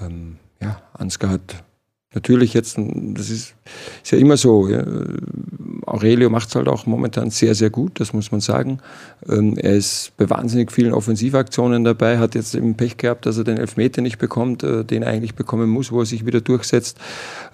ähm, 0.00 0.36
ja, 0.60 0.82
Ansgar 0.94 1.30
hat 1.30 1.62
natürlich 2.12 2.54
jetzt, 2.54 2.76
das 2.78 3.30
ist, 3.30 3.54
ist 4.02 4.12
ja 4.12 4.18
immer 4.18 4.36
so, 4.36 4.68
ja, 4.68 4.84
Aurelio 5.86 6.30
macht 6.30 6.48
es 6.48 6.54
halt 6.54 6.68
auch 6.68 6.86
momentan 6.86 7.30
sehr, 7.30 7.54
sehr 7.54 7.70
gut, 7.70 8.00
das 8.00 8.12
muss 8.12 8.30
man 8.30 8.40
sagen. 8.40 8.78
Ähm, 9.28 9.56
er 9.56 9.74
ist 9.74 10.12
bei 10.16 10.28
wahnsinnig 10.28 10.70
vielen 10.70 10.92
Offensivaktionen 10.92 11.84
dabei, 11.84 12.18
hat 12.18 12.34
jetzt 12.34 12.54
eben 12.54 12.74
Pech 12.74 12.96
gehabt, 12.96 13.26
dass 13.26 13.38
er 13.38 13.44
den 13.44 13.58
Elfmeter 13.58 14.02
nicht 14.02 14.18
bekommt, 14.18 14.62
äh, 14.62 14.84
den 14.84 15.02
er 15.02 15.10
eigentlich 15.10 15.34
bekommen 15.34 15.70
muss, 15.70 15.90
wo 15.90 16.00
er 16.00 16.06
sich 16.06 16.26
wieder 16.26 16.40
durchsetzt. 16.40 16.98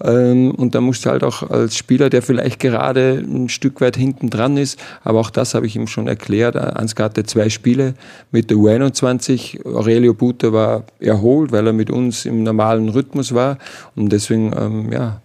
Ähm, 0.03 0.51
und 0.51 0.75
da 0.75 0.81
musst 0.81 1.07
du 1.07 1.11
halt 1.11 1.25
auch 1.25 1.43
als 1.49 1.77
Spieler, 1.77 2.11
der 2.11 2.23
vielleicht 2.23 2.61
gerade 2.61 3.23
ein 3.25 3.49
Stück 3.49 3.81
weit 3.81 3.97
hinten 3.97 4.31
dran 4.31 4.57
ist, 4.57 4.79
aber 5.03 5.21
auch 5.21 5.31
das 5.31 5.55
habe 5.55 5.67
ich 5.67 5.77
ihm 5.77 5.87
schon 5.87 6.09
erklärt. 6.09 6.57
Ansgar 6.57 7.07
hatte 7.07 7.25
zwei 7.25 7.49
Spiele 7.49 7.95
mit 8.31 8.51
der 8.51 8.57
U21. 8.57 9.65
Aurelio 9.67 10.15
Buter 10.15 10.53
war 10.53 10.85
erholt, 11.01 11.53
weil 11.53 11.67
er 11.67 11.73
mit 11.73 11.91
uns 11.91 12.27
im 12.27 12.43
normalen 12.43 12.89
Rhythmus 12.89 13.35
war. 13.35 13.59
Und 13.95 14.11
deswegen, 14.11 14.53
ähm, 14.57 14.93
ja, 14.93 15.21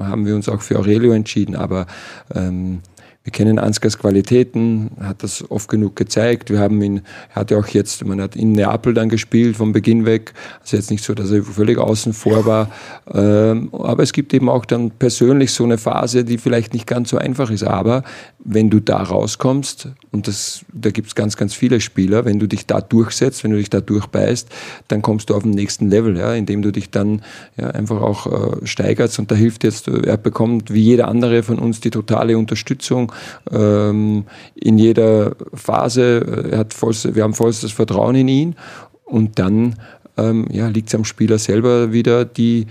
haben 0.00 0.26
wir 0.26 0.34
uns 0.34 0.48
auch 0.48 0.62
für 0.62 0.78
Aurelio 0.78 1.12
entschieden. 1.12 1.56
Aber 1.56 1.86
ähm, 2.34 2.80
wir 3.24 3.30
kennen 3.30 3.60
Ansgars 3.60 3.98
Qualitäten, 3.98 4.90
hat 4.98 5.22
das 5.22 5.48
oft 5.48 5.68
genug 5.68 5.94
gezeigt. 5.94 6.50
Wir 6.50 6.58
haben 6.58 6.82
ihn, 6.82 7.02
er 7.30 7.42
hatte 7.42 7.56
auch 7.56 7.68
jetzt, 7.68 8.04
man 8.04 8.20
hat 8.20 8.34
in 8.34 8.50
Neapel 8.50 8.94
dann 8.94 9.08
gespielt 9.08 9.56
vom 9.56 9.72
Beginn 9.72 10.04
weg. 10.04 10.32
Also 10.60 10.76
jetzt 10.76 10.90
nicht 10.90 11.04
so, 11.04 11.14
dass 11.14 11.30
er 11.30 11.44
völlig 11.44 11.78
außen 11.78 12.14
vor 12.14 12.46
war. 12.46 12.70
Ähm, 13.12 13.72
aber 13.72 14.02
es 14.02 14.12
gibt 14.12 14.34
eben 14.34 14.48
auch 14.48 14.64
dann 14.64 14.90
persönlich 14.90 15.52
so 15.52 15.62
eine 15.62 15.78
Phase, 15.78 16.24
die 16.24 16.36
vielleicht 16.36 16.72
nicht 16.72 16.88
ganz 16.88 17.10
so 17.10 17.16
einfach 17.16 17.50
ist. 17.50 17.62
Aber 17.62 18.02
wenn 18.40 18.70
du 18.70 18.80
da 18.80 19.00
rauskommst, 19.00 19.88
und 20.10 20.26
das, 20.26 20.64
da 20.72 20.90
gibt 20.90 21.06
es 21.08 21.14
ganz, 21.14 21.36
ganz 21.36 21.54
viele 21.54 21.80
Spieler, 21.80 22.24
wenn 22.24 22.40
du 22.40 22.48
dich 22.48 22.66
da 22.66 22.80
durchsetzt, 22.80 23.44
wenn 23.44 23.52
du 23.52 23.56
dich 23.56 23.70
da 23.70 23.80
durchbeißt, 23.80 24.48
dann 24.88 25.00
kommst 25.00 25.30
du 25.30 25.36
auf 25.36 25.44
den 25.44 25.52
nächsten 25.52 25.88
Level, 25.88 26.18
ja, 26.18 26.34
indem 26.34 26.60
du 26.60 26.72
dich 26.72 26.90
dann 26.90 27.22
ja, 27.56 27.68
einfach 27.68 28.02
auch 28.02 28.26
äh, 28.26 28.66
steigerst. 28.66 29.20
Und 29.20 29.30
da 29.30 29.36
hilft 29.36 29.62
jetzt, 29.62 29.86
er 29.86 30.16
bekommt 30.16 30.72
wie 30.74 30.82
jeder 30.82 31.06
andere 31.06 31.44
von 31.44 31.60
uns 31.60 31.80
die 31.80 31.90
totale 31.90 32.36
Unterstützung 32.36 33.11
ähm, 33.50 34.24
in 34.54 34.78
jeder 34.78 35.36
Phase. 35.54 36.48
Er 36.50 36.58
hat 36.58 36.74
vollstes, 36.74 37.14
wir 37.14 37.22
haben 37.22 37.34
vollstes 37.34 37.72
Vertrauen 37.72 38.14
in 38.14 38.28
ihn. 38.28 38.56
Und 39.04 39.38
dann 39.38 39.76
ähm, 40.16 40.46
ja, 40.50 40.68
liegt 40.68 40.88
es 40.88 40.94
am 40.94 41.04
Spieler 41.04 41.38
selber 41.38 41.92
wieder, 41.92 42.24
die, 42.24 42.66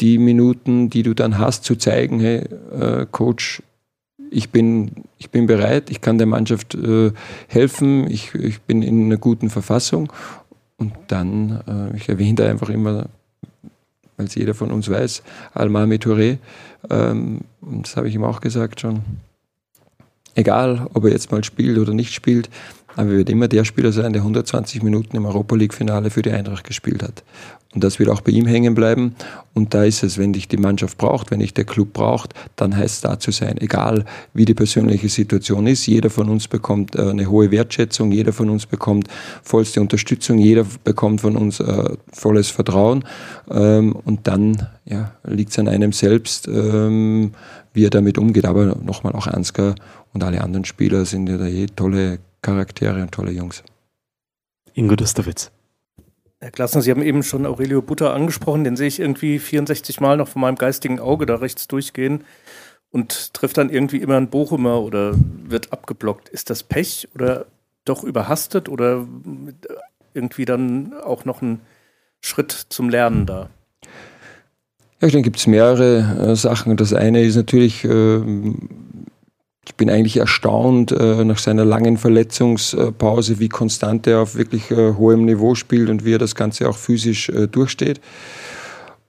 die 0.00 0.18
Minuten, 0.18 0.90
die 0.90 1.02
du 1.02 1.14
dann 1.14 1.38
hast, 1.38 1.64
zu 1.64 1.76
zeigen, 1.76 2.20
hey, 2.20 2.44
äh, 2.78 3.06
Coach, 3.10 3.62
ich 4.30 4.50
bin, 4.50 4.90
ich 5.18 5.30
bin 5.30 5.46
bereit, 5.46 5.90
ich 5.90 6.00
kann 6.00 6.18
der 6.18 6.26
Mannschaft 6.26 6.74
äh, 6.74 7.12
helfen, 7.48 8.10
ich, 8.10 8.34
ich 8.34 8.60
bin 8.62 8.82
in 8.82 9.06
einer 9.06 9.16
guten 9.16 9.50
Verfassung. 9.50 10.12
Und 10.76 10.92
dann, 11.08 11.60
äh, 11.66 11.96
ich 11.96 12.08
erwähne 12.08 12.34
da 12.34 12.48
einfach 12.48 12.68
immer, 12.68 13.06
weil 14.16 14.26
es 14.26 14.34
jeder 14.34 14.54
von 14.54 14.70
uns 14.70 14.88
weiß, 14.88 15.22
Almami 15.54 15.96
Touré, 15.96 16.38
ähm, 16.90 17.40
das 17.60 17.96
habe 17.96 18.08
ich 18.08 18.14
ihm 18.14 18.24
auch 18.24 18.40
gesagt 18.40 18.80
schon, 18.80 19.00
egal 20.38 20.88
ob 20.94 21.04
er 21.04 21.10
jetzt 21.10 21.30
mal 21.30 21.44
spielt 21.44 21.78
oder 21.78 21.92
nicht 21.92 22.14
spielt, 22.14 22.48
aber 22.96 23.10
er 23.10 23.18
wird 23.18 23.30
immer 23.30 23.46
der 23.46 23.64
Spieler 23.64 23.92
sein, 23.92 24.12
der 24.12 24.22
120 24.22 24.82
Minuten 24.82 25.16
im 25.16 25.26
Europa 25.26 25.54
League-Finale 25.54 26.10
für 26.10 26.22
die 26.22 26.32
Eintracht 26.32 26.64
gespielt 26.64 27.02
hat. 27.02 27.22
Und 27.74 27.84
das 27.84 27.98
wird 27.98 28.08
auch 28.08 28.22
bei 28.22 28.32
ihm 28.32 28.46
hängen 28.46 28.74
bleiben. 28.74 29.14
Und 29.54 29.74
da 29.74 29.84
ist 29.84 30.02
es, 30.02 30.16
wenn 30.16 30.32
dich 30.32 30.48
die 30.48 30.56
Mannschaft 30.56 30.96
braucht, 30.96 31.30
wenn 31.30 31.40
dich 31.40 31.52
der 31.52 31.64
Club 31.64 31.92
braucht, 31.92 32.34
dann 32.56 32.74
heißt 32.74 32.94
es 32.96 33.00
da 33.02 33.18
zu 33.20 33.30
sein. 33.30 33.58
Egal 33.58 34.04
wie 34.32 34.46
die 34.46 34.54
persönliche 34.54 35.08
Situation 35.10 35.66
ist. 35.66 35.86
Jeder 35.86 36.08
von 36.08 36.30
uns 36.30 36.48
bekommt 36.48 36.96
äh, 36.96 37.10
eine 37.10 37.26
hohe 37.26 37.50
Wertschätzung, 37.50 38.10
jeder 38.10 38.32
von 38.32 38.48
uns 38.48 38.64
bekommt 38.64 39.06
vollste 39.42 39.80
Unterstützung, 39.80 40.38
jeder 40.38 40.64
bekommt 40.82 41.20
von 41.20 41.36
uns 41.36 41.60
äh, 41.60 41.90
volles 42.10 42.48
Vertrauen. 42.48 43.04
Ähm, 43.50 43.94
und 43.94 44.26
dann 44.26 44.66
ja, 44.86 45.12
liegt 45.24 45.50
es 45.50 45.58
an 45.58 45.68
einem 45.68 45.92
selbst, 45.92 46.48
ähm, 46.48 47.32
wie 47.74 47.84
er 47.84 47.90
damit 47.90 48.16
umgeht. 48.16 48.46
Aber 48.46 48.76
nochmal 48.82 49.12
auch 49.12 49.26
Ansgar 49.26 49.74
und 50.12 50.22
alle 50.22 50.42
anderen 50.42 50.64
Spieler 50.64 51.04
sind 51.04 51.28
ja 51.28 51.36
da 51.36 51.46
eh 51.46 51.66
tolle 51.66 52.18
Charaktere 52.42 53.02
und 53.02 53.12
tolle 53.12 53.32
Jungs. 53.32 53.62
Ingo 54.74 54.96
Dusterwitz. 54.96 55.50
Herr 56.40 56.52
Klassner, 56.52 56.82
Sie 56.82 56.90
haben 56.90 57.02
eben 57.02 57.24
schon 57.24 57.46
Aurelio 57.46 57.82
Butter 57.82 58.14
angesprochen, 58.14 58.62
den 58.62 58.76
sehe 58.76 58.86
ich 58.86 59.00
irgendwie 59.00 59.40
64 59.40 60.00
Mal 60.00 60.16
noch 60.16 60.28
von 60.28 60.40
meinem 60.40 60.54
geistigen 60.54 61.00
Auge 61.00 61.26
da 61.26 61.36
rechts 61.36 61.66
durchgehen 61.66 62.24
und 62.90 63.34
trifft 63.34 63.58
dann 63.58 63.70
irgendwie 63.70 63.98
immer 63.98 64.16
einen 64.16 64.28
Bochumer 64.28 64.80
oder 64.80 65.14
wird 65.16 65.72
abgeblockt. 65.72 66.28
Ist 66.28 66.50
das 66.50 66.62
Pech 66.62 67.08
oder 67.14 67.46
doch 67.84 68.04
überhastet 68.04 68.68
oder 68.68 69.06
irgendwie 70.14 70.44
dann 70.44 70.94
auch 70.94 71.24
noch 71.24 71.42
ein 71.42 71.60
Schritt 72.20 72.52
zum 72.52 72.88
Lernen 72.88 73.26
da? 73.26 73.50
Ja, 75.00 75.06
ich 75.06 75.12
denke, 75.12 75.26
gibt 75.26 75.38
es 75.38 75.46
mehrere 75.46 76.30
äh, 76.30 76.36
Sachen. 76.36 76.76
Das 76.76 76.92
eine 76.92 77.22
ist 77.22 77.36
natürlich, 77.36 77.84
äh, 77.84 78.20
ich 79.68 79.74
bin 79.74 79.90
eigentlich 79.90 80.16
erstaunt 80.16 80.92
äh, 80.92 81.24
nach 81.24 81.36
seiner 81.36 81.66
langen 81.66 81.98
Verletzungspause, 81.98 83.38
wie 83.38 83.50
konstant 83.50 84.06
er 84.06 84.20
auf 84.20 84.34
wirklich 84.34 84.70
äh, 84.70 84.94
hohem 84.94 85.26
Niveau 85.26 85.54
spielt 85.54 85.90
und 85.90 86.06
wie 86.06 86.14
er 86.14 86.18
das 86.18 86.34
Ganze 86.34 86.70
auch 86.70 86.76
physisch 86.76 87.28
äh, 87.28 87.48
durchsteht. 87.48 88.00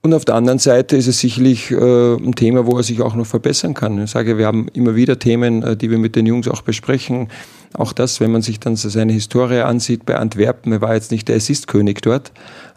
Und 0.02 0.12
auf 0.12 0.26
der 0.26 0.34
anderen 0.34 0.58
Seite 0.58 0.98
ist 0.98 1.06
es 1.06 1.18
sicherlich 1.18 1.70
äh, 1.70 1.76
ein 2.14 2.34
Thema, 2.34 2.66
wo 2.66 2.76
er 2.76 2.82
sich 2.82 3.00
auch 3.00 3.14
noch 3.14 3.26
verbessern 3.26 3.72
kann. 3.72 4.02
Ich 4.02 4.10
sage, 4.10 4.36
wir 4.36 4.46
haben 4.46 4.68
immer 4.74 4.94
wieder 4.94 5.18
Themen, 5.18 5.62
äh, 5.62 5.78
die 5.78 5.90
wir 5.90 5.98
mit 5.98 6.14
den 6.14 6.26
Jungs 6.26 6.46
auch 6.46 6.60
besprechen. 6.60 7.28
Auch 7.74 7.92
das, 7.92 8.20
wenn 8.20 8.32
man 8.32 8.42
sich 8.42 8.58
dann 8.58 8.74
seine 8.74 9.12
Historie 9.12 9.60
ansieht 9.60 10.04
bei 10.04 10.16
Antwerpen, 10.16 10.72
er 10.72 10.80
war 10.80 10.94
jetzt 10.94 11.12
nicht 11.12 11.28
der 11.28 11.36
Assistkönig 11.36 11.98
dort. 12.02 12.32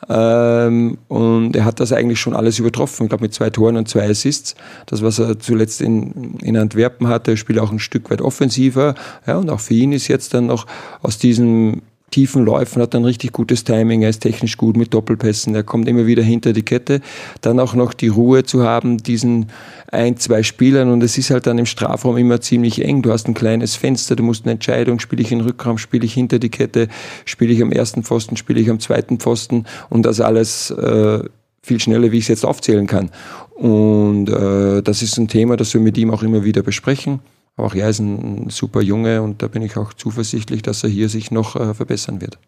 Ähm, 0.08 0.98
und 1.08 1.56
er 1.56 1.66
hat 1.66 1.80
das 1.80 1.92
eigentlich 1.92 2.20
schon 2.20 2.36
alles 2.36 2.60
übertroffen. 2.60 3.04
Ich 3.04 3.10
glaube, 3.10 3.24
mit 3.24 3.34
zwei 3.34 3.50
Toren 3.50 3.78
und 3.78 3.88
zwei 3.88 4.08
Assists. 4.08 4.56
Das, 4.86 5.02
was 5.02 5.18
er 5.18 5.40
zuletzt 5.40 5.82
in, 5.82 6.38
in 6.42 6.58
Antwerpen 6.58 7.08
hatte, 7.08 7.38
spielt 7.38 7.60
auch 7.60 7.72
ein 7.72 7.80
Stück 7.80 8.12
weit 8.12 8.22
offensiver. 8.22 8.94
Ja, 9.26 9.38
und 9.38 9.50
auch 9.50 9.60
für 9.60 9.74
ihn 9.74 9.94
ist 9.94 10.08
jetzt 10.10 10.34
dann 10.34 10.48
noch 10.48 10.68
aus 11.02 11.18
diesem 11.18 11.82
tiefen 12.14 12.46
Läufen, 12.46 12.80
hat 12.80 12.94
ein 12.94 13.06
richtig 13.06 13.32
gutes 13.32 13.64
Timing, 13.64 14.04
er 14.04 14.10
ist 14.10 14.20
technisch 14.20 14.56
gut 14.56 14.78
mit 14.78 14.94
Doppelpässen, 14.94 15.56
er 15.56 15.64
kommt 15.64 15.88
immer 15.88 16.06
wieder 16.06 16.22
hinter 16.22 16.54
die 16.54 16.62
Kette. 16.62 17.02
Dann 17.42 17.60
auch 17.60 17.74
noch 17.74 17.92
die 17.92 18.08
Ruhe 18.08 18.44
zu 18.44 18.64
haben, 18.64 19.00
diesen 19.00 19.48
ein, 19.92 20.18
zwei 20.18 20.44
Spielern 20.44 20.92
und 20.92 21.02
es 21.02 21.18
ist 21.18 21.32
halt 21.32 21.48
dann 21.48 21.58
im 21.58 21.66
Strafraum 21.66 22.18
immer 22.18 22.40
ziemlich 22.40 22.86
eng. 22.86 23.02
Du 23.02 23.12
hast 23.12 23.28
ein 23.28 23.34
kleines 23.34 23.76
Fenster, 23.76 24.16
du 24.16 24.22
musst 24.22 24.46
eine 24.46 24.52
Entscheidung, 24.52 25.00
spiele 25.00 25.24
ich 25.24 25.32
in 25.32 25.40
den 25.40 25.48
Rückraum, 25.48 25.80
spiele 25.80 26.06
ich 26.06 26.14
hinter 26.14 26.38
die 26.38 26.50
Kette, 26.50 26.88
spiele 27.26 27.52
ich 27.52 27.64
am 27.64 27.72
ersten 27.72 28.04
Pfosten, 28.04 28.38
spiele 28.38 28.60
ich 28.60 28.70
am 28.70 28.80
zweiten 28.80 29.18
Pfosten 29.18 29.66
und 29.90 30.06
das 30.06 30.22
alles 30.22 30.70
äh, 30.70 31.24
viel 31.64 31.80
schneller, 31.80 32.12
wie 32.12 32.18
ich 32.20 32.26
es 32.26 32.28
jetzt 32.28 32.46
aufzählen 32.46 32.86
kann. 32.86 33.10
Und 33.56 34.30
äh, 34.30 34.84
das 34.84 35.02
ist 35.02 35.18
ein 35.18 35.28
Thema, 35.28 35.58
das 35.58 35.74
wir 35.74 35.82
mit 35.82 35.98
ihm 35.98 36.12
auch 36.12 36.22
immer 36.22 36.44
wieder 36.44 36.62
besprechen. 36.62 37.22
Aber 37.56 37.68
auch 37.68 37.76
er 37.76 37.90
ist 37.90 38.00
ein 38.00 38.50
super 38.50 38.82
Junge 38.82 39.22
und 39.22 39.42
da 39.42 39.48
bin 39.48 39.62
ich 39.62 39.78
auch 39.78 39.94
zuversichtlich, 39.94 40.62
dass 40.62 40.84
er 40.84 40.90
hier 40.90 41.10
sich 41.10 41.32
noch 41.32 41.56
äh, 41.56 41.74
verbessern 41.74 42.22
wird. 42.22 42.40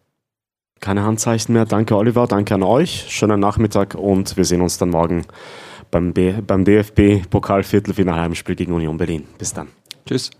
Keine 0.82 1.04
Handzeichen 1.04 1.54
mehr. 1.54 1.66
Danke, 1.66 1.96
Oliver. 1.96 2.28
Danke 2.28 2.56
an 2.56 2.64
euch. 2.64 3.06
Schönen 3.10 3.40
Nachmittag 3.40 3.96
und 3.96 4.36
wir 4.38 4.46
sehen 4.46 4.62
uns 4.62 4.78
dann 4.78 4.90
morgen 4.90 5.26
beim, 5.92 6.14
beim 6.14 6.66
DFB-Pokal-Viertelfinale-Heimspiel 6.66 8.56
gegen 8.56 8.74
Union 8.74 8.98
Berlin. 8.98 9.24
Bis 9.38 9.54
dann. 9.54 9.68
Tschüss. 10.06 10.32